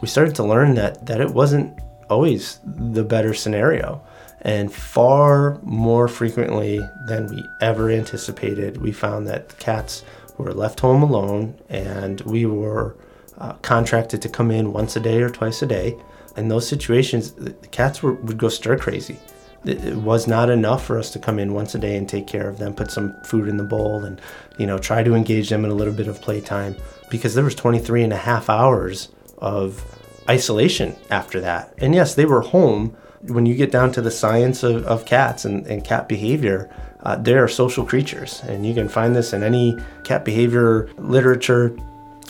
we 0.00 0.06
started 0.08 0.34
to 0.36 0.44
learn 0.44 0.74
that 0.74 1.04
that 1.06 1.20
it 1.20 1.30
wasn't 1.30 1.76
always 2.08 2.58
the 2.64 3.04
better 3.04 3.32
scenario. 3.32 4.02
And 4.42 4.72
far 4.72 5.58
more 5.62 6.08
frequently 6.08 6.80
than 7.06 7.26
we 7.28 7.44
ever 7.60 7.90
anticipated 7.90 8.78
we 8.78 8.90
found 8.90 9.26
that 9.28 9.58
cats 9.58 10.02
were 10.38 10.54
left 10.54 10.80
home 10.80 11.02
alone 11.02 11.54
and 11.68 12.20
we 12.22 12.46
were 12.46 12.96
uh, 13.36 13.52
contracted 13.54 14.22
to 14.22 14.28
come 14.28 14.50
in 14.50 14.72
once 14.72 14.96
a 14.96 15.00
day 15.00 15.20
or 15.20 15.28
twice 15.28 15.60
a 15.62 15.66
day. 15.66 15.96
In 16.36 16.48
those 16.48 16.66
situations 16.66 17.32
the 17.32 17.52
cats 17.68 18.02
were, 18.02 18.14
would 18.14 18.38
go 18.38 18.48
stir 18.48 18.78
crazy 18.78 19.18
it 19.64 19.96
was 19.96 20.26
not 20.26 20.48
enough 20.48 20.84
for 20.84 20.98
us 20.98 21.10
to 21.10 21.18
come 21.18 21.38
in 21.38 21.52
once 21.52 21.74
a 21.74 21.78
day 21.78 21.96
and 21.96 22.08
take 22.08 22.26
care 22.26 22.48
of 22.48 22.58
them, 22.58 22.74
put 22.74 22.90
some 22.90 23.14
food 23.24 23.48
in 23.48 23.56
the 23.56 23.64
bowl, 23.64 24.04
and 24.04 24.20
you 24.58 24.66
know 24.66 24.78
try 24.78 25.02
to 25.02 25.14
engage 25.14 25.50
them 25.50 25.64
in 25.64 25.70
a 25.70 25.74
little 25.74 25.92
bit 25.92 26.08
of 26.08 26.20
playtime 26.20 26.76
because 27.10 27.34
there 27.34 27.44
was 27.44 27.54
23 27.54 28.04
and 28.04 28.12
a 28.12 28.16
half 28.16 28.48
hours 28.48 29.08
of 29.38 29.84
isolation 30.28 30.96
after 31.10 31.40
that. 31.40 31.74
And 31.78 31.94
yes, 31.94 32.14
they 32.14 32.24
were 32.24 32.40
home. 32.40 32.96
When 33.26 33.44
you 33.44 33.54
get 33.54 33.70
down 33.70 33.92
to 33.92 34.00
the 34.00 34.10
science 34.10 34.62
of, 34.62 34.86
of 34.86 35.04
cats 35.04 35.44
and, 35.44 35.66
and 35.66 35.84
cat 35.84 36.08
behavior, 36.08 36.70
uh, 37.00 37.16
they 37.16 37.34
are 37.34 37.48
social 37.48 37.84
creatures, 37.84 38.42
and 38.46 38.64
you 38.64 38.72
can 38.72 38.88
find 38.88 39.14
this 39.14 39.34
in 39.34 39.42
any 39.42 39.78
cat 40.04 40.24
behavior 40.24 40.88
literature 40.96 41.76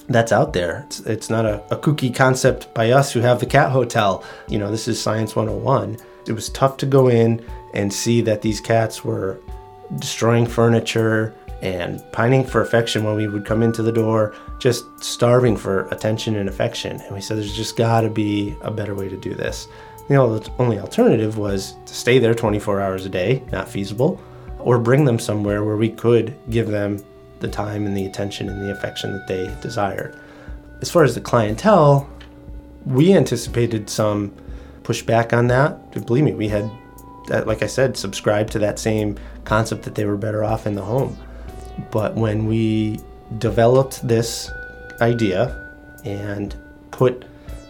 that's 0.09 0.33
out 0.33 0.53
there. 0.53 0.85
It's, 0.87 1.01
it's 1.01 1.31
not 1.31 1.47
a, 1.47 1.63
a 1.73 1.77
kooky 1.77 2.13
concept 2.13 2.73
by 2.75 2.91
us 2.91 3.13
who 3.13 3.21
have 3.21 3.39
the 3.39 3.47
cat 3.47 3.71
hotel. 3.71 4.25
You 4.49 4.59
know, 4.59 4.71
this 4.73 4.89
is 4.89 5.01
Science 5.01 5.37
101 5.37 5.97
it 6.27 6.33
was 6.33 6.49
tough 6.51 6.77
to 6.79 6.87
go 6.87 7.09
in 7.09 7.45
and 7.75 7.93
see 7.93 8.21
that 8.23 8.43
these 8.43 8.61
cats 8.61 9.05
were 9.05 9.41
destroying 9.99 10.47
furniture 10.47 11.35
and 11.63 12.03
pining 12.13 12.43
for 12.45 12.63
affection 12.63 13.05
when 13.05 13.17
we 13.17 13.27
would 13.27 13.45
come 13.45 13.63
into 13.63 13.83
the 13.83 13.93
door, 13.93 14.35
just 14.59 14.85
starving 15.03 15.57
for 15.57 15.87
attention 15.89 16.37
and 16.37 16.49
affection. 16.49 17.01
And 17.01 17.15
we 17.15 17.21
said, 17.21 17.37
there's 17.37 17.55
just 17.55 17.77
got 17.77 18.01
to 18.01 18.09
be 18.09 18.57
a 18.63 18.71
better 18.71 18.95
way 18.95 19.09
to 19.09 19.17
do 19.17 19.35
this. 19.35 19.69
The 20.09 20.17
only 20.17 20.79
alternative 20.79 21.39
was 21.39 21.75
to 21.87 21.95
stay 21.95 22.19
there 22.19 22.35
24 22.35 22.81
hours 22.81 23.05
a 23.05 23.09
day, 23.09 23.43
not 23.53 23.69
feasible. 23.69 24.21
or 24.63 24.79
bring 24.79 25.05
them 25.05 25.19
somewhere 25.19 25.65
where 25.65 25.77
we 25.77 25.89
could 25.89 26.35
give 26.51 26.69
them 26.69 27.03
the 27.41 27.49
time 27.49 27.87
and 27.87 27.97
the 27.97 28.07
attention 28.07 28.49
and 28.49 28.63
the 28.63 28.71
affection 28.71 29.13
that 29.13 29.27
they 29.27 29.55
desired. 29.63 30.19
As 30.81 30.91
far 30.91 31.05
as 31.05 31.15
the 31.15 31.21
clientele, 31.21 32.09
we 32.87 33.15
anticipated 33.15 33.89
some 33.89 34.35
pushback 34.83 35.37
on 35.37 35.47
that. 35.49 35.93
Believe 36.07 36.25
me, 36.25 36.33
we 36.33 36.49
had, 36.49 36.71
uh, 37.31 37.45
like 37.47 37.63
I 37.63 37.67
said, 37.67 37.97
subscribed 37.97 38.53
to 38.53 38.59
that 38.61 38.79
same 38.79 39.19
concept 39.45 39.83
that 39.85 39.95
they 39.95 40.05
were 40.05 40.17
better 40.17 40.45
off 40.45 40.67
in 40.67 40.75
the 40.75 40.83
home. 40.83 41.17
But 41.91 42.15
when 42.15 42.47
we 42.47 43.01
developed 43.39 44.07
this 44.07 44.51
idea 45.01 45.75
and 46.05 46.55
put 46.91 47.25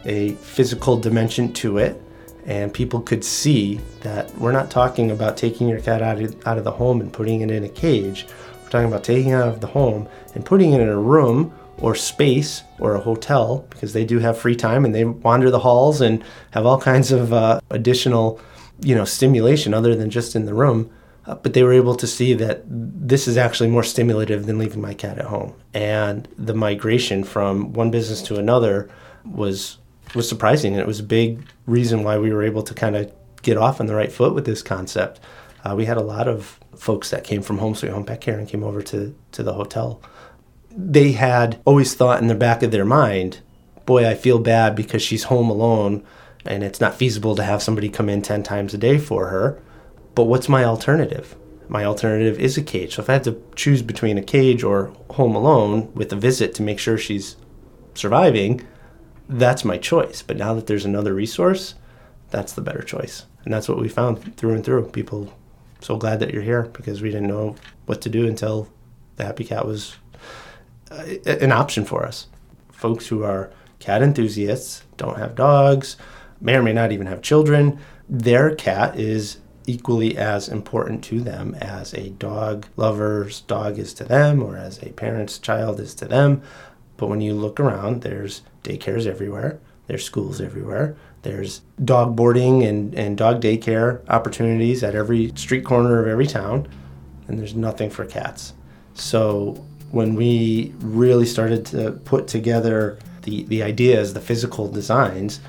a 0.04 0.32
physical 0.34 0.96
dimension 0.96 1.52
to 1.54 1.78
it, 1.78 2.00
and 2.46 2.72
people 2.72 3.00
could 3.00 3.24
see 3.24 3.80
that 4.00 4.34
we're 4.38 4.52
not 4.52 4.70
talking 4.70 5.10
about 5.10 5.36
taking 5.36 5.68
your 5.68 5.80
cat 5.80 6.02
out 6.02 6.20
of, 6.20 6.46
out 6.46 6.58
of 6.58 6.64
the 6.64 6.70
home 6.70 7.00
and 7.00 7.12
putting 7.12 7.42
it 7.42 7.50
in 7.50 7.64
a 7.64 7.68
cage. 7.68 8.26
We're 8.62 8.70
talking 8.70 8.88
about 8.88 9.04
taking 9.04 9.32
it 9.32 9.34
out 9.34 9.48
of 9.48 9.60
the 9.60 9.66
home 9.66 10.08
and 10.34 10.44
putting 10.44 10.72
it 10.72 10.80
in 10.80 10.88
a 10.88 10.98
room 10.98 11.54
or 11.80 11.94
space 11.94 12.62
or 12.78 12.94
a 12.94 13.00
hotel 13.00 13.66
because 13.70 13.92
they 13.92 14.04
do 14.04 14.18
have 14.18 14.38
free 14.38 14.56
time 14.56 14.84
and 14.84 14.94
they 14.94 15.04
wander 15.04 15.50
the 15.50 15.60
halls 15.60 16.00
and 16.00 16.22
have 16.50 16.66
all 16.66 16.78
kinds 16.78 17.10
of 17.10 17.32
uh, 17.32 17.60
additional, 17.70 18.40
you 18.80 18.94
know, 18.94 19.04
stimulation 19.04 19.72
other 19.72 19.94
than 19.94 20.10
just 20.10 20.36
in 20.36 20.46
the 20.46 20.54
room. 20.54 20.90
Uh, 21.26 21.34
but 21.36 21.52
they 21.52 21.62
were 21.62 21.72
able 21.72 21.94
to 21.94 22.06
see 22.06 22.32
that 22.34 22.62
this 22.66 23.28
is 23.28 23.36
actually 23.36 23.68
more 23.68 23.82
stimulative 23.82 24.46
than 24.46 24.58
leaving 24.58 24.80
my 24.80 24.94
cat 24.94 25.18
at 25.18 25.26
home. 25.26 25.54
And 25.74 26.26
the 26.38 26.54
migration 26.54 27.24
from 27.24 27.72
one 27.72 27.90
business 27.90 28.22
to 28.22 28.36
another 28.36 28.90
was 29.24 29.78
was 30.14 30.28
surprising, 30.28 30.72
and 30.72 30.80
it 30.80 30.88
was 30.88 30.98
a 30.98 31.04
big 31.04 31.44
reason 31.66 32.02
why 32.02 32.18
we 32.18 32.32
were 32.32 32.42
able 32.42 32.64
to 32.64 32.74
kind 32.74 32.96
of 32.96 33.12
get 33.42 33.56
off 33.56 33.80
on 33.80 33.86
the 33.86 33.94
right 33.94 34.10
foot 34.10 34.34
with 34.34 34.44
this 34.44 34.60
concept. 34.62 35.20
Uh, 35.64 35.74
we 35.76 35.84
had 35.84 35.96
a 35.96 36.02
lot 36.02 36.26
of 36.26 36.58
folks 36.74 37.10
that 37.10 37.22
came 37.22 37.42
from 37.42 37.58
Home 37.58 37.74
Sweet 37.74 37.92
Home 37.92 38.04
Pet 38.04 38.20
Care 38.20 38.38
and 38.38 38.48
came 38.48 38.64
over 38.64 38.82
to 38.82 39.14
to 39.32 39.42
the 39.42 39.52
hotel. 39.52 40.00
They 40.76 41.12
had 41.12 41.60
always 41.64 41.94
thought 41.94 42.20
in 42.22 42.28
the 42.28 42.34
back 42.34 42.62
of 42.62 42.70
their 42.70 42.84
mind, 42.84 43.40
"Boy, 43.86 44.08
I 44.08 44.14
feel 44.14 44.38
bad 44.38 44.76
because 44.76 45.02
she's 45.02 45.24
home 45.24 45.50
alone, 45.50 46.02
and 46.46 46.62
it's 46.62 46.80
not 46.80 46.94
feasible 46.94 47.34
to 47.34 47.42
have 47.42 47.62
somebody 47.62 47.88
come 47.88 48.08
in 48.08 48.22
ten 48.22 48.42
times 48.42 48.72
a 48.72 48.78
day 48.78 48.98
for 48.98 49.26
her." 49.26 49.58
But 50.14 50.24
what's 50.24 50.48
my 50.48 50.64
alternative? 50.64 51.36
My 51.68 51.84
alternative 51.84 52.38
is 52.38 52.56
a 52.56 52.62
cage. 52.62 52.94
So 52.94 53.02
if 53.02 53.10
I 53.10 53.14
had 53.14 53.24
to 53.24 53.40
choose 53.54 53.82
between 53.82 54.18
a 54.18 54.22
cage 54.22 54.64
or 54.64 54.90
home 55.10 55.36
alone 55.36 55.88
with 55.94 56.12
a 56.12 56.16
visit 56.16 56.54
to 56.54 56.62
make 56.62 56.78
sure 56.78 56.98
she's 56.98 57.36
surviving, 57.94 58.62
that's 59.28 59.64
my 59.64 59.76
choice. 59.76 60.22
But 60.22 60.36
now 60.36 60.54
that 60.54 60.66
there's 60.66 60.84
another 60.84 61.14
resource, 61.14 61.74
that's 62.30 62.52
the 62.52 62.60
better 62.60 62.82
choice. 62.82 63.26
And 63.44 63.54
that's 63.54 63.68
what 63.68 63.78
we 63.78 63.88
found 63.88 64.36
through 64.36 64.54
and 64.54 64.64
through. 64.64 64.82
People 64.86 65.32
so 65.80 65.96
glad 65.96 66.20
that 66.20 66.32
you're 66.32 66.42
here 66.42 66.68
because 66.72 67.00
we 67.00 67.10
didn't 67.10 67.28
know 67.28 67.56
what 67.86 68.00
to 68.02 68.08
do 68.08 68.26
until 68.26 68.68
the 69.16 69.24
Happy 69.24 69.44
Cat 69.44 69.66
was 69.66 69.96
an 70.90 71.52
option 71.52 71.84
for 71.84 72.04
us. 72.04 72.26
Folks 72.72 73.08
who 73.08 73.22
are 73.22 73.50
cat 73.78 74.02
enthusiasts, 74.02 74.82
don't 74.96 75.18
have 75.18 75.34
dogs, 75.34 75.96
may 76.40 76.56
or 76.56 76.62
may 76.62 76.72
not 76.72 76.92
even 76.92 77.06
have 77.06 77.22
children, 77.22 77.78
their 78.08 78.54
cat 78.54 78.98
is 78.98 79.38
equally 79.66 80.16
as 80.16 80.48
important 80.48 81.04
to 81.04 81.20
them 81.20 81.54
as 81.60 81.94
a 81.94 82.10
dog 82.10 82.66
lover's 82.76 83.42
dog 83.42 83.78
is 83.78 83.94
to 83.94 84.04
them 84.04 84.42
or 84.42 84.56
as 84.56 84.82
a 84.82 84.90
parent's 84.90 85.38
child 85.38 85.78
is 85.78 85.94
to 85.94 86.06
them. 86.06 86.42
But 86.96 87.08
when 87.08 87.20
you 87.20 87.34
look 87.34 87.60
around, 87.60 88.02
there's 88.02 88.42
daycares 88.64 89.06
everywhere, 89.06 89.60
there's 89.86 90.04
schools 90.04 90.40
everywhere, 90.40 90.96
there's 91.22 91.62
dog 91.84 92.16
boarding 92.16 92.62
and, 92.64 92.94
and 92.94 93.16
dog 93.16 93.40
daycare 93.40 94.06
opportunities 94.08 94.82
at 94.82 94.94
every 94.94 95.32
street 95.36 95.64
corner 95.64 96.00
of 96.00 96.08
every 96.08 96.26
town, 96.26 96.68
and 97.28 97.38
there's 97.38 97.54
nothing 97.54 97.90
for 97.90 98.04
cats. 98.04 98.54
So 98.94 99.64
when 99.90 100.14
we 100.14 100.74
really 100.80 101.26
started 101.26 101.66
to 101.66 101.92
put 102.04 102.26
together 102.26 102.98
the, 103.22 103.44
the 103.44 103.62
ideas, 103.62 104.14
the 104.14 104.20
physical 104.20 104.68
designs, 104.68 105.40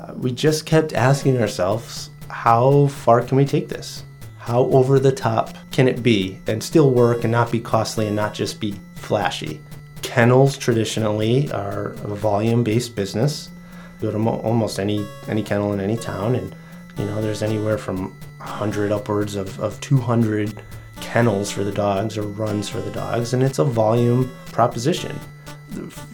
uh, 0.00 0.14
we 0.14 0.32
just 0.32 0.66
kept 0.66 0.92
asking 0.92 1.38
ourselves, 1.40 2.10
how 2.28 2.86
far 2.86 3.22
can 3.22 3.36
we 3.36 3.44
take 3.44 3.68
this? 3.68 4.04
How 4.38 4.62
over 4.64 4.98
the 4.98 5.12
top 5.12 5.56
can 5.70 5.86
it 5.86 6.02
be 6.02 6.38
and 6.46 6.62
still 6.62 6.90
work 6.90 7.24
and 7.24 7.30
not 7.32 7.52
be 7.52 7.60
costly 7.60 8.06
and 8.06 8.16
not 8.16 8.34
just 8.34 8.60
be 8.60 8.74
flashy? 8.96 9.60
kennels 10.02 10.58
traditionally 10.58 11.50
are 11.52 11.92
a 12.04 12.14
volume-based 12.14 12.94
business. 12.94 13.48
You 14.00 14.08
go 14.08 14.12
to 14.12 14.18
mo- 14.18 14.40
almost 14.40 14.78
any 14.78 15.06
any 15.28 15.42
kennel 15.42 15.72
in 15.72 15.80
any 15.80 15.96
town, 15.96 16.34
and 16.34 16.54
you 16.98 17.06
know 17.06 17.22
there's 17.22 17.42
anywhere 17.42 17.78
from 17.78 18.10
100 18.38 18.92
upwards 18.92 19.36
of, 19.36 19.58
of 19.60 19.80
200 19.80 20.60
kennels 21.12 21.50
for 21.50 21.62
the 21.62 21.70
dogs 21.70 22.16
or 22.16 22.22
runs 22.22 22.70
for 22.70 22.80
the 22.80 22.90
dogs, 22.90 23.34
and 23.34 23.42
it's 23.42 23.58
a 23.58 23.64
volume 23.64 24.34
proposition. 24.46 25.14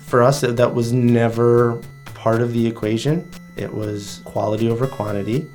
For 0.07 0.25
us, 0.25 0.41
that 0.41 0.75
was 0.75 0.93
never 0.93 1.81
part 2.15 2.43
of 2.43 2.53
the 2.53 2.67
equation. 2.67 3.31
It 3.57 3.73
was 3.73 4.23
quality 4.25 4.69
over 4.69 4.89
quantity. 4.89 5.49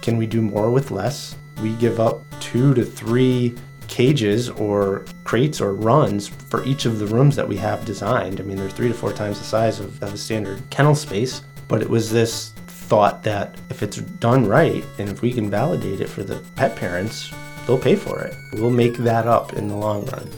Can 0.00 0.16
we 0.16 0.26
do 0.26 0.40
more 0.40 0.70
with 0.70 0.90
less? 0.90 1.36
We 1.62 1.74
give 1.74 2.00
up 2.00 2.22
two 2.40 2.72
to 2.72 2.82
three 2.82 3.54
cages 3.88 4.48
or 4.48 5.04
crates 5.24 5.60
or 5.60 5.74
runs 5.74 6.28
for 6.28 6.64
each 6.64 6.86
of 6.86 6.98
the 6.98 7.06
rooms 7.06 7.36
that 7.36 7.46
we 7.46 7.58
have 7.58 7.84
designed. 7.84 8.40
I 8.40 8.44
mean, 8.44 8.56
they're 8.56 8.70
three 8.70 8.88
to 8.88 8.94
four 8.94 9.12
times 9.12 9.38
the 9.38 9.44
size 9.44 9.80
of, 9.80 10.02
of 10.02 10.14
a 10.14 10.16
standard 10.16 10.62
kennel 10.70 10.94
space, 10.94 11.42
but 11.68 11.82
it 11.82 11.90
was 11.90 12.10
this 12.10 12.52
thought 12.66 13.22
that 13.24 13.54
if 13.68 13.82
it's 13.82 13.98
done 13.98 14.46
right 14.46 14.82
and 14.98 15.10
if 15.10 15.20
we 15.20 15.30
can 15.30 15.50
validate 15.50 16.00
it 16.00 16.08
for 16.08 16.22
the 16.22 16.38
pet 16.56 16.74
parents, 16.74 17.34
they'll 17.66 17.78
pay 17.78 17.96
for 17.96 18.20
it. 18.22 18.34
We'll 18.54 18.70
make 18.70 18.96
that 18.98 19.26
up 19.26 19.54
in 19.54 19.68
the 19.68 19.76
long 19.76 20.04
run. 20.06 20.28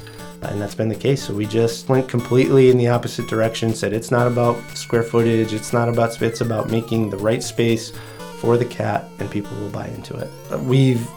And 0.43 0.61
that's 0.61 0.75
been 0.75 0.88
the 0.88 0.95
case. 0.95 1.23
So 1.23 1.35
we 1.35 1.47
just 1.47 1.88
went 1.88 2.09
completely 2.09 2.71
in 2.71 2.76
the 2.76 2.88
opposite 2.88 3.26
direction, 3.28 3.75
said 3.75 3.93
it's 3.95 4.11
not 4.11 4.26
about 4.26 4.57
square 4.76 5.02
footage, 5.02 5.54
it's 5.54 5.73
not 5.73 5.88
about 5.88 6.21
it's 6.21 6.43
about 6.43 6.71
making 6.71 7.11
the 7.11 7.16
right 7.16 7.43
space 7.43 7.93
for 8.40 8.59
the 8.59 8.64
cat 8.64 9.09
and 9.21 9.31
people 9.31 9.57
will 9.57 9.71
buy 9.71 9.87
into 9.88 10.14
it. 10.16 10.31
We've 10.61 11.09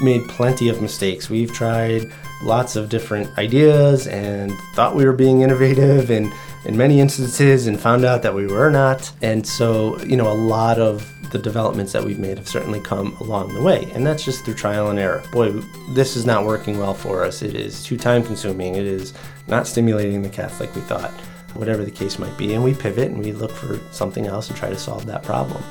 made 0.00 0.28
plenty 0.28 0.68
of 0.68 0.82
mistakes. 0.82 1.30
We've 1.30 1.52
tried 1.52 2.10
lots 2.42 2.74
of 2.74 2.88
different 2.88 3.36
ideas 3.38 4.06
and 4.06 4.52
thought 4.74 4.96
we 4.96 5.04
were 5.04 5.12
being 5.12 5.42
innovative 5.42 6.10
and 6.10 6.32
in 6.64 6.76
many 6.76 7.00
instances 7.00 7.66
and 7.66 7.78
found 7.78 8.04
out 8.04 8.22
that 8.22 8.34
we 8.34 8.46
were 8.46 8.70
not. 8.70 9.12
And 9.22 9.46
so, 9.46 9.98
you 10.02 10.16
know, 10.16 10.30
a 10.30 10.34
lot 10.34 10.78
of 10.78 11.10
the 11.30 11.38
developments 11.38 11.92
that 11.92 12.04
we've 12.04 12.18
made 12.18 12.38
have 12.38 12.48
certainly 12.48 12.80
come 12.80 13.16
along 13.20 13.54
the 13.54 13.62
way. 13.62 13.90
And 13.92 14.06
that's 14.06 14.24
just 14.24 14.44
through 14.44 14.54
trial 14.54 14.90
and 14.90 14.98
error. 14.98 15.22
Boy, 15.32 15.50
this 15.90 16.16
is 16.16 16.24
not 16.24 16.44
working 16.46 16.78
well 16.78 16.94
for 16.94 17.24
us. 17.24 17.42
It 17.42 17.54
is 17.54 17.82
too 17.82 17.96
time 17.96 18.22
consuming. 18.22 18.76
It 18.76 18.86
is 18.86 19.14
not 19.48 19.66
stimulating 19.66 20.22
the 20.22 20.28
cats 20.28 20.60
like 20.60 20.74
we 20.74 20.80
thought, 20.82 21.10
whatever 21.54 21.84
the 21.84 21.90
case 21.90 22.18
might 22.18 22.36
be. 22.38 22.54
And 22.54 22.62
we 22.62 22.72
pivot 22.74 23.10
and 23.10 23.18
we 23.22 23.32
look 23.32 23.50
for 23.50 23.78
something 23.90 24.26
else 24.26 24.48
and 24.48 24.56
try 24.56 24.70
to 24.70 24.78
solve 24.78 25.06
that 25.06 25.22
problem. 25.22 25.62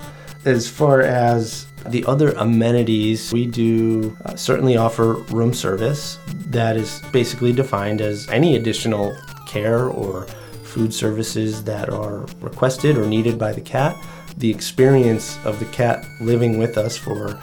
As 0.45 0.69
far 0.69 1.01
as 1.01 1.67
the 1.88 2.03
other 2.05 2.31
amenities, 2.31 3.31
we 3.31 3.45
do 3.45 4.17
uh, 4.25 4.35
certainly 4.35 4.75
offer 4.75 5.13
room 5.13 5.53
service 5.53 6.19
that 6.47 6.75
is 6.75 7.01
basically 7.13 7.53
defined 7.53 8.01
as 8.01 8.27
any 8.29 8.57
additional 8.57 9.17
care 9.47 9.88
or 9.88 10.27
food 10.74 10.94
services 10.94 11.63
that 11.63 11.89
are 11.89 12.25
requested 12.42 12.98
or 12.98 13.06
needed 13.06 13.38
by 13.38 13.53
the 13.53 13.62
cat. 13.62 13.96
The 14.38 14.50
experience 14.50 15.38
of 15.46 15.60
the 15.60 15.65
cat 15.65 16.06
living 16.20 16.58
with 16.58 16.77
us 16.77 16.98
for 16.98 17.39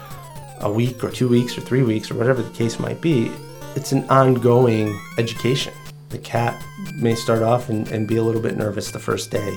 a 0.59 0.71
week 0.71 1.03
or 1.03 1.09
two 1.09 1.29
weeks 1.29 1.57
or 1.57 1.61
three 1.61 1.81
weeks 1.81 2.11
or 2.11 2.15
whatever 2.15 2.41
the 2.41 2.51
case 2.51 2.79
might 2.79 3.01
be, 3.01 3.31
it's 3.75 3.93
an 3.93 4.07
ongoing 4.09 4.99
education. 5.17 5.73
The 6.09 6.17
cat 6.17 6.61
may 6.97 7.15
start 7.15 7.41
off 7.41 7.69
and, 7.69 7.87
and 7.87 8.07
be 8.07 8.17
a 8.17 8.23
little 8.23 8.41
bit 8.41 8.57
nervous 8.57 8.91
the 8.91 8.99
first 8.99 9.31
day 9.31 9.55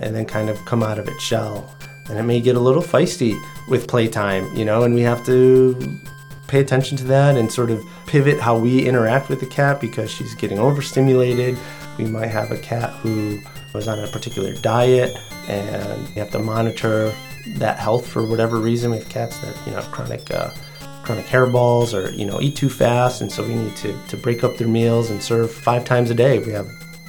and 0.00 0.14
then 0.14 0.24
kind 0.24 0.48
of 0.48 0.64
come 0.64 0.82
out 0.82 0.98
of 0.98 1.08
its 1.08 1.22
shell 1.22 1.68
and 2.08 2.18
it 2.18 2.22
may 2.22 2.40
get 2.40 2.56
a 2.56 2.60
little 2.60 2.82
feisty 2.82 3.38
with 3.68 3.88
playtime, 3.88 4.54
you 4.54 4.64
know, 4.64 4.82
and 4.82 4.94
we 4.94 5.02
have 5.02 5.24
to 5.26 5.98
pay 6.46 6.60
attention 6.60 6.96
to 6.96 7.04
that 7.04 7.36
and 7.36 7.50
sort 7.50 7.70
of 7.70 7.82
pivot 8.06 8.38
how 8.38 8.56
we 8.56 8.86
interact 8.86 9.28
with 9.28 9.40
the 9.40 9.46
cat 9.46 9.80
because 9.80 10.10
she's 10.10 10.34
getting 10.34 10.58
overstimulated. 10.58 11.58
We 11.98 12.04
might 12.04 12.28
have 12.28 12.50
a 12.52 12.58
cat 12.58 12.90
who 12.96 13.40
was 13.72 13.88
on 13.88 13.98
a 13.98 14.06
particular 14.08 14.54
diet 14.54 15.16
and 15.48 16.08
you 16.08 16.14
have 16.14 16.30
to 16.30 16.38
monitor 16.38 17.12
that 17.58 17.78
health 17.78 18.06
for 18.06 18.26
whatever 18.26 18.58
reason. 18.58 18.90
We 18.90 18.98
have 18.98 19.08
cats 19.08 19.38
that, 19.40 19.56
you 19.66 19.72
know, 19.72 19.80
have 19.80 19.90
chronic 19.92 20.30
uh, 20.30 20.50
chronic 21.02 21.26
hairballs 21.26 21.94
or, 21.94 22.10
you 22.10 22.24
know, 22.24 22.40
eat 22.40 22.56
too 22.56 22.68
fast 22.68 23.20
and 23.20 23.30
so 23.30 23.46
we 23.46 23.54
need 23.54 23.76
to, 23.76 23.96
to 24.08 24.16
break 24.16 24.42
up 24.44 24.56
their 24.56 24.68
meals 24.68 25.10
and 25.10 25.22
serve 25.22 25.52
five 25.52 25.84
times 25.84 26.10
a 26.10 26.14
day. 26.14 26.38
If 26.38 26.46
we 26.46 26.52
have 26.52 26.66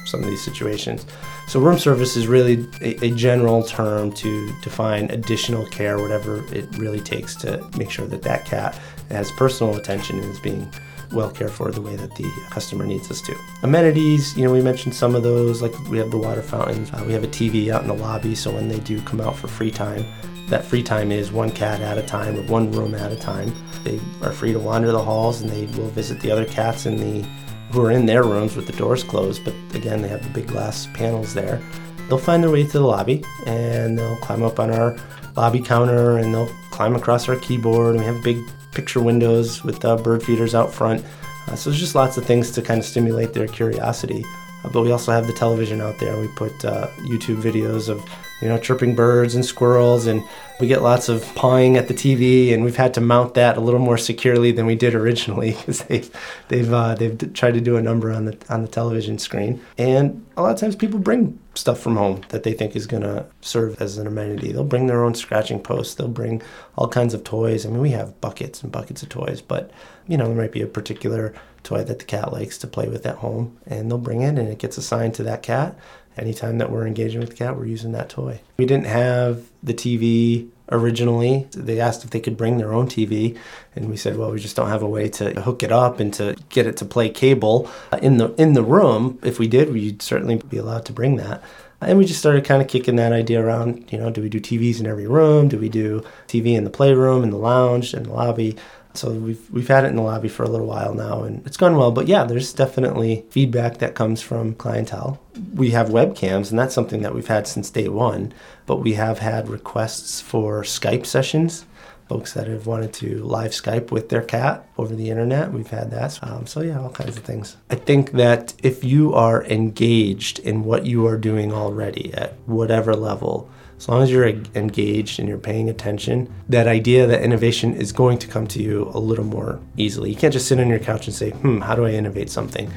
some 0.08 0.22
of 0.22 0.30
these 0.30 0.42
situations. 0.42 1.06
So 1.46 1.60
room 1.60 1.78
service 1.78 2.16
is 2.16 2.26
really 2.26 2.66
a, 2.80 3.06
a, 3.06 3.10
general 3.10 3.62
term 3.62 4.12
to 4.12 4.52
define 4.62 5.10
additional 5.10 5.66
care, 5.66 5.98
whatever 5.98 6.44
it 6.54 6.66
really 6.78 7.00
takes 7.00 7.34
to 7.36 7.66
make 7.76 7.90
sure 7.90 8.06
that 8.06 8.22
that 8.22 8.44
cat 8.44 8.78
has 9.10 9.30
personal 9.32 9.76
attention 9.76 10.18
and 10.18 10.30
is 10.30 10.40
being 10.40 10.70
well 11.12 11.30
cared 11.30 11.50
for 11.50 11.70
the 11.70 11.80
way 11.80 11.96
that 11.96 12.14
the 12.16 12.30
customer 12.50 12.84
needs 12.84 13.10
us 13.10 13.20
to. 13.22 13.34
Amenities, 13.62 14.36
you 14.36 14.44
know, 14.44 14.52
we 14.52 14.60
mentioned 14.60 14.94
some 14.94 15.14
of 15.14 15.22
those, 15.22 15.62
like 15.62 15.76
we 15.88 15.98
have 15.98 16.10
the 16.10 16.18
water 16.18 16.42
fountains, 16.42 16.90
uh, 16.92 17.04
we 17.06 17.12
have 17.12 17.24
a 17.24 17.28
TV 17.28 17.70
out 17.70 17.82
in 17.82 17.88
the 17.88 17.94
lobby, 17.94 18.34
so 18.34 18.50
when 18.52 18.68
they 18.68 18.80
do 18.80 19.00
come 19.02 19.20
out 19.20 19.36
for 19.36 19.48
free 19.48 19.70
time, 19.70 20.04
that 20.48 20.64
free 20.64 20.82
time 20.82 21.12
is 21.12 21.30
one 21.30 21.50
cat 21.50 21.80
at 21.80 21.98
a 21.98 22.02
time 22.02 22.36
or 22.36 22.42
one 22.42 22.72
room 22.72 22.94
at 22.94 23.12
a 23.12 23.16
time. 23.16 23.52
They 23.84 24.00
are 24.22 24.32
free 24.32 24.52
to 24.52 24.58
wander 24.58 24.92
the 24.92 25.02
halls 25.02 25.42
and 25.42 25.50
they 25.50 25.66
will 25.78 25.90
visit 25.90 26.20
the 26.20 26.30
other 26.30 26.46
cats 26.46 26.86
in 26.86 26.96
the 26.96 27.28
who 27.70 27.84
are 27.84 27.90
in 27.90 28.06
their 28.06 28.22
rooms 28.22 28.56
with 28.56 28.66
the 28.66 28.72
doors 28.72 29.04
closed, 29.04 29.44
but 29.44 29.54
again 29.74 30.00
they 30.00 30.08
have 30.08 30.22
the 30.22 30.30
big 30.30 30.48
glass 30.48 30.88
panels 30.94 31.34
there. 31.34 31.60
They'll 32.08 32.16
find 32.16 32.42
their 32.42 32.50
way 32.50 32.64
to 32.64 32.72
the 32.72 32.80
lobby 32.80 33.22
and 33.46 33.98
they'll 33.98 34.16
climb 34.16 34.42
up 34.42 34.58
on 34.58 34.70
our 34.70 34.96
lobby 35.36 35.60
counter 35.60 36.16
and 36.16 36.32
they'll 36.32 36.50
climb 36.70 36.96
across 36.96 37.28
our 37.28 37.36
keyboard 37.36 37.94
and 37.94 38.00
we 38.00 38.06
have 38.06 38.16
a 38.16 38.22
big 38.22 38.38
picture 38.78 39.02
windows 39.02 39.64
with 39.64 39.84
uh, 39.84 39.96
bird 39.96 40.22
feeders 40.22 40.54
out 40.54 40.72
front. 40.72 41.04
Uh, 41.48 41.56
so 41.56 41.68
there's 41.68 41.80
just 41.80 41.96
lots 41.96 42.16
of 42.16 42.24
things 42.24 42.52
to 42.52 42.62
kind 42.62 42.78
of 42.78 42.86
stimulate 42.86 43.32
their 43.32 43.48
curiosity. 43.48 44.24
Uh, 44.62 44.68
but 44.72 44.82
we 44.82 44.92
also 44.92 45.10
have 45.10 45.26
the 45.26 45.32
television 45.32 45.80
out 45.80 45.98
there. 45.98 46.16
We 46.16 46.28
put 46.28 46.64
uh, 46.64 46.86
YouTube 46.98 47.42
videos 47.42 47.88
of 47.88 47.98
you 48.40 48.48
know 48.48 48.58
chirping 48.58 48.94
birds 48.94 49.34
and 49.34 49.44
squirrels, 49.44 50.06
and 50.06 50.22
we 50.60 50.66
get 50.66 50.82
lots 50.82 51.08
of 51.08 51.24
pawing 51.34 51.76
at 51.76 51.88
the 51.88 51.94
TV. 51.94 52.52
And 52.52 52.64
we've 52.64 52.76
had 52.76 52.94
to 52.94 53.00
mount 53.00 53.34
that 53.34 53.56
a 53.56 53.60
little 53.60 53.80
more 53.80 53.98
securely 53.98 54.52
than 54.52 54.66
we 54.66 54.74
did 54.74 54.94
originally 54.94 55.52
because 55.58 55.82
they've 55.84 56.10
they've 56.48 56.72
uh, 56.72 56.94
they've 56.94 57.32
tried 57.32 57.54
to 57.54 57.60
do 57.60 57.76
a 57.76 57.82
number 57.82 58.12
on 58.12 58.26
the 58.26 58.38
on 58.48 58.62
the 58.62 58.68
television 58.68 59.18
screen. 59.18 59.62
And 59.76 60.24
a 60.36 60.42
lot 60.42 60.52
of 60.52 60.60
times 60.60 60.76
people 60.76 60.98
bring 60.98 61.38
stuff 61.54 61.80
from 61.80 61.96
home 61.96 62.22
that 62.28 62.44
they 62.44 62.52
think 62.52 62.76
is 62.76 62.86
going 62.86 63.02
to 63.02 63.26
serve 63.40 63.80
as 63.82 63.98
an 63.98 64.06
amenity. 64.06 64.52
They'll 64.52 64.64
bring 64.64 64.86
their 64.86 65.04
own 65.04 65.14
scratching 65.14 65.60
posts. 65.60 65.94
They'll 65.94 66.08
bring 66.08 66.40
all 66.76 66.88
kinds 66.88 67.14
of 67.14 67.24
toys. 67.24 67.66
I 67.66 67.70
mean, 67.70 67.80
we 67.80 67.90
have 67.90 68.20
buckets 68.20 68.62
and 68.62 68.70
buckets 68.70 69.02
of 69.02 69.08
toys, 69.08 69.42
but 69.42 69.70
you 70.06 70.16
know 70.16 70.26
there 70.26 70.36
might 70.36 70.52
be 70.52 70.62
a 70.62 70.66
particular 70.66 71.34
toy 71.64 71.84
that 71.84 71.98
the 71.98 72.04
cat 72.04 72.32
likes 72.32 72.56
to 72.58 72.66
play 72.66 72.88
with 72.88 73.04
at 73.04 73.16
home, 73.16 73.58
and 73.66 73.90
they'll 73.90 73.98
bring 73.98 74.22
it 74.22 74.38
and 74.38 74.48
it 74.48 74.58
gets 74.58 74.78
assigned 74.78 75.14
to 75.14 75.22
that 75.24 75.42
cat. 75.42 75.76
Anytime 76.18 76.58
that 76.58 76.70
we're 76.70 76.86
engaging 76.86 77.20
with 77.20 77.30
the 77.30 77.36
cat, 77.36 77.56
we're 77.56 77.66
using 77.66 77.92
that 77.92 78.08
toy. 78.08 78.40
We 78.58 78.66
didn't 78.66 78.86
have 78.86 79.44
the 79.62 79.74
TV 79.74 80.48
originally. 80.70 81.48
They 81.52 81.80
asked 81.80 82.04
if 82.04 82.10
they 82.10 82.20
could 82.20 82.36
bring 82.36 82.58
their 82.58 82.72
own 82.72 82.88
TV, 82.88 83.36
and 83.74 83.88
we 83.88 83.96
said, 83.96 84.16
well, 84.16 84.30
we 84.30 84.40
just 84.40 84.56
don't 84.56 84.68
have 84.68 84.82
a 84.82 84.88
way 84.88 85.08
to 85.10 85.40
hook 85.40 85.62
it 85.62 85.72
up 85.72 86.00
and 86.00 86.12
to 86.14 86.36
get 86.48 86.66
it 86.66 86.76
to 86.78 86.84
play 86.84 87.08
cable 87.08 87.70
uh, 87.92 87.98
in 88.02 88.18
the 88.18 88.34
in 88.34 88.52
the 88.52 88.62
room. 88.62 89.18
If 89.22 89.38
we 89.38 89.48
did, 89.48 89.72
we'd 89.72 90.02
certainly 90.02 90.36
be 90.36 90.58
allowed 90.58 90.84
to 90.86 90.92
bring 90.92 91.16
that. 91.16 91.42
And 91.80 91.96
we 91.96 92.06
just 92.06 92.18
started 92.18 92.44
kind 92.44 92.60
of 92.60 92.66
kicking 92.66 92.96
that 92.96 93.12
idea 93.12 93.44
around. 93.44 93.92
You 93.92 93.98
know, 93.98 94.10
do 94.10 94.20
we 94.20 94.28
do 94.28 94.40
TVs 94.40 94.80
in 94.80 94.86
every 94.86 95.06
room? 95.06 95.48
Do 95.48 95.58
we 95.58 95.68
do 95.68 96.02
TV 96.26 96.56
in 96.56 96.64
the 96.64 96.70
playroom, 96.70 97.22
in 97.22 97.30
the 97.30 97.36
lounge, 97.36 97.94
in 97.94 98.02
the 98.02 98.12
lobby? 98.12 98.56
So 98.94 99.12
we've 99.12 99.50
we've 99.50 99.68
had 99.68 99.84
it 99.84 99.88
in 99.88 99.96
the 99.96 100.02
lobby 100.02 100.28
for 100.28 100.42
a 100.42 100.48
little 100.48 100.66
while 100.66 100.94
now, 100.94 101.22
and 101.22 101.46
it's 101.46 101.56
gone 101.56 101.76
well. 101.76 101.92
But 101.92 102.08
yeah, 102.08 102.24
there's 102.24 102.52
definitely 102.52 103.24
feedback 103.30 103.78
that 103.78 103.94
comes 103.94 104.22
from 104.22 104.54
clientele. 104.54 105.20
We 105.54 105.70
have 105.70 105.88
webcams, 105.88 106.50
and 106.50 106.58
that's 106.58 106.74
something 106.74 107.02
that 107.02 107.14
we've 107.14 107.28
had 107.28 107.46
since 107.46 107.70
day 107.70 107.88
one. 107.88 108.32
But 108.66 108.76
we 108.76 108.94
have 108.94 109.20
had 109.20 109.48
requests 109.48 110.20
for 110.20 110.62
Skype 110.62 111.06
sessions. 111.06 111.64
Folks 112.08 112.32
that 112.32 112.46
have 112.46 112.66
wanted 112.66 112.94
to 112.94 113.22
live 113.22 113.50
Skype 113.50 113.90
with 113.90 114.08
their 114.08 114.22
cat 114.22 114.66
over 114.78 114.94
the 114.94 115.10
internet, 115.10 115.52
we've 115.52 115.68
had 115.68 115.90
that. 115.90 116.18
Um, 116.24 116.46
so 116.46 116.62
yeah, 116.62 116.80
all 116.80 116.88
kinds 116.88 117.18
of 117.18 117.22
things. 117.22 117.58
I 117.68 117.74
think 117.74 118.12
that 118.12 118.54
if 118.62 118.82
you 118.82 119.12
are 119.12 119.44
engaged 119.44 120.38
in 120.38 120.64
what 120.64 120.86
you 120.86 121.06
are 121.06 121.18
doing 121.18 121.52
already 121.52 122.14
at 122.14 122.32
whatever 122.46 122.96
level, 122.96 123.50
as 123.78 123.88
long 123.88 124.02
as 124.02 124.10
you're 124.10 124.28
engaged 124.28 125.20
and 125.20 125.28
you're 125.28 125.38
paying 125.38 125.70
attention, 125.70 126.32
that 126.48 126.66
idea 126.66 127.06
that 127.06 127.22
innovation 127.22 127.74
is 127.74 127.92
going 127.92 128.18
to 128.18 128.26
come 128.26 128.46
to 128.48 128.60
you 128.60 128.90
a 128.92 128.98
little 128.98 129.24
more 129.24 129.60
easily. 129.76 130.10
You 130.10 130.16
can't 130.16 130.32
just 130.32 130.48
sit 130.48 130.58
on 130.58 130.68
your 130.68 130.80
couch 130.80 131.06
and 131.06 131.14
say, 131.14 131.30
hmm, 131.30 131.60
how 131.60 131.76
do 131.76 131.86
I 131.86 131.92
innovate 131.92 132.28
something? 132.28 132.70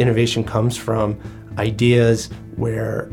Innovation 0.00 0.42
comes 0.42 0.76
from 0.76 1.20
ideas 1.56 2.30
where 2.56 3.10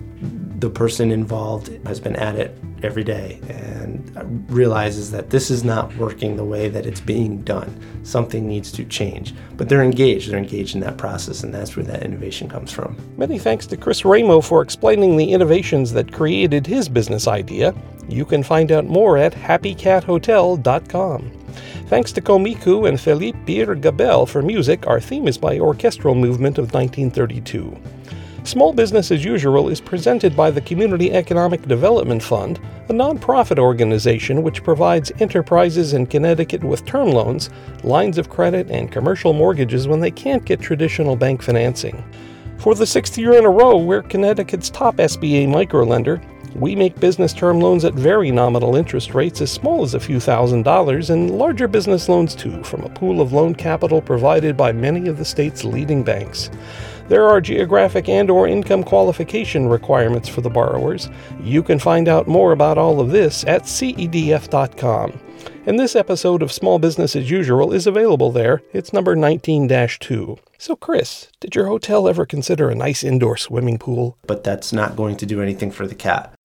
the 0.57 0.69
person 0.69 1.11
involved 1.11 1.69
has 1.85 1.99
been 1.99 2.15
at 2.15 2.35
it 2.35 2.57
every 2.81 3.03
day 3.03 3.39
and 3.47 4.45
realizes 4.49 5.11
that 5.11 5.29
this 5.29 5.51
is 5.51 5.63
not 5.63 5.95
working 5.97 6.35
the 6.35 6.43
way 6.43 6.67
that 6.67 6.87
it's 6.87 6.99
being 6.99 7.43
done. 7.43 7.79
Something 8.03 8.47
needs 8.47 8.71
to 8.71 8.83
change. 8.85 9.35
But 9.55 9.69
they're 9.69 9.83
engaged, 9.83 10.31
they're 10.31 10.39
engaged 10.39 10.73
in 10.73 10.81
that 10.81 10.97
process, 10.97 11.43
and 11.43 11.53
that's 11.53 11.75
where 11.75 11.85
that 11.85 12.01
innovation 12.01 12.49
comes 12.49 12.71
from. 12.71 12.97
Many 13.17 13.37
thanks 13.37 13.67
to 13.67 13.77
Chris 13.77 14.03
Ramo 14.03 14.41
for 14.41 14.63
explaining 14.63 15.15
the 15.15 15.31
innovations 15.31 15.91
that 15.93 16.11
created 16.11 16.65
his 16.65 16.89
business 16.89 17.27
idea. 17.27 17.75
You 18.10 18.25
can 18.25 18.41
find 18.41 18.71
out 18.71 18.86
more 18.86 19.17
at 19.17 19.34
happycathotel.com. 19.34 21.32
Thanks 21.88 22.12
to 22.13 22.21
Komiku 22.21 22.89
and 22.89 22.99
Philippe 22.99 23.39
Pierre 23.45 23.75
Gabel 23.75 24.25
for 24.25 24.41
music. 24.41 24.88
Our 24.88 24.99
theme 24.99 25.27
is 25.27 25.38
by 25.38 25.60
Orchestral 25.60 26.15
Movement 26.15 26.58
of 26.58 26.73
1932. 26.73 27.96
Small 28.47 28.71
Business 28.71 29.12
as 29.12 29.25
Usual 29.25 29.67
is 29.67 29.81
presented 29.81 30.33
by 30.33 30.49
the 30.51 30.62
Community 30.62 31.12
Economic 31.12 31.63
Development 31.63 32.23
Fund, 32.23 32.62
a 32.88 32.93
nonprofit 32.93 33.60
organization 33.60 34.41
which 34.41 34.63
provides 34.63 35.12
enterprises 35.19 35.91
in 35.91 36.05
Connecticut 36.05 36.63
with 36.63 36.86
term 36.86 37.10
loans, 37.10 37.49
lines 37.83 38.17
of 38.17 38.29
credit, 38.29 38.71
and 38.71 38.89
commercial 38.89 39.33
mortgages 39.33 39.89
when 39.89 39.99
they 39.99 40.12
can't 40.12 40.45
get 40.45 40.62
traditional 40.62 41.17
bank 41.17 41.41
financing. 41.41 42.01
For 42.57 42.73
the 42.73 42.86
sixth 42.86 43.17
year 43.17 43.33
in 43.33 43.43
a 43.43 43.49
row, 43.49 43.75
we're 43.75 44.01
Connecticut's 44.01 44.69
top 44.69 44.95
SBA 44.95 45.49
microlender. 45.49 46.23
We 46.55 46.73
make 46.73 46.97
business 47.01 47.33
term 47.33 47.60
loans 47.60 47.83
at 47.83 47.95
very 47.95 48.31
nominal 48.31 48.77
interest 48.77 49.13
rates 49.13 49.41
as 49.41 49.51
small 49.51 49.83
as 49.83 49.93
a 49.93 49.99
few 49.99 50.21
thousand 50.21 50.63
dollars 50.63 51.10
and 51.10 51.38
larger 51.38 51.67
business 51.67 52.07
loans 52.07 52.33
too 52.33 52.63
from 52.63 52.83
a 52.83 52.89
pool 52.89 53.19
of 53.19 53.33
loan 53.33 53.53
capital 53.53 54.01
provided 54.01 54.55
by 54.55 54.71
many 54.71 55.10
of 55.10 55.17
the 55.17 55.25
state's 55.25 55.65
leading 55.65 56.01
banks. 56.01 56.49
There 57.08 57.26
are 57.26 57.39
geographic 57.39 58.10
and 58.10 58.30
or 58.30 58.48
income 58.48 58.84
qualification 58.84 59.67
requirements 59.67 60.28
for 60.28 60.41
the 60.41 60.50
borrowers. 60.50 61.10
You 61.41 61.63
can 61.63 61.80
find 61.80 62.10
out 62.10 62.28
more 62.28 62.52
about 62.52 62.78
all 62.78 63.00
of 63.00 63.12
this 63.12 63.46
at 63.46 63.63
cedf.com. 63.63 65.20
And 65.65 65.80
this 65.80 65.96
episode 65.96 66.41
of 66.41 66.52
Small 66.52 66.80
Business 66.80 67.15
as 67.15 67.30
Usual 67.30 67.74
is 67.74 67.88
available 67.88 68.32
there. 68.32 68.62
It's 68.74 68.93
number 68.93 69.15
19 69.15 69.67
2. 69.67 70.38
So, 70.58 70.76
Chris, 70.76 71.30
did 71.39 71.56
your 71.56 71.67
hotel 71.67 72.08
ever 72.08 72.26
consider 72.26 72.70
a 72.70 72.76
nice 72.76 73.04
indoor 73.04 73.38
swimming 73.38 73.78
pool? 73.78 74.17
But 74.26 74.43
that's 74.43 74.74
not 74.74 74.96
going 74.96 75.17
to 75.17 75.26
do 75.26 75.41
anything 75.41 75.72
for 75.72 75.88
the 75.88 75.96
cat. 75.96 76.37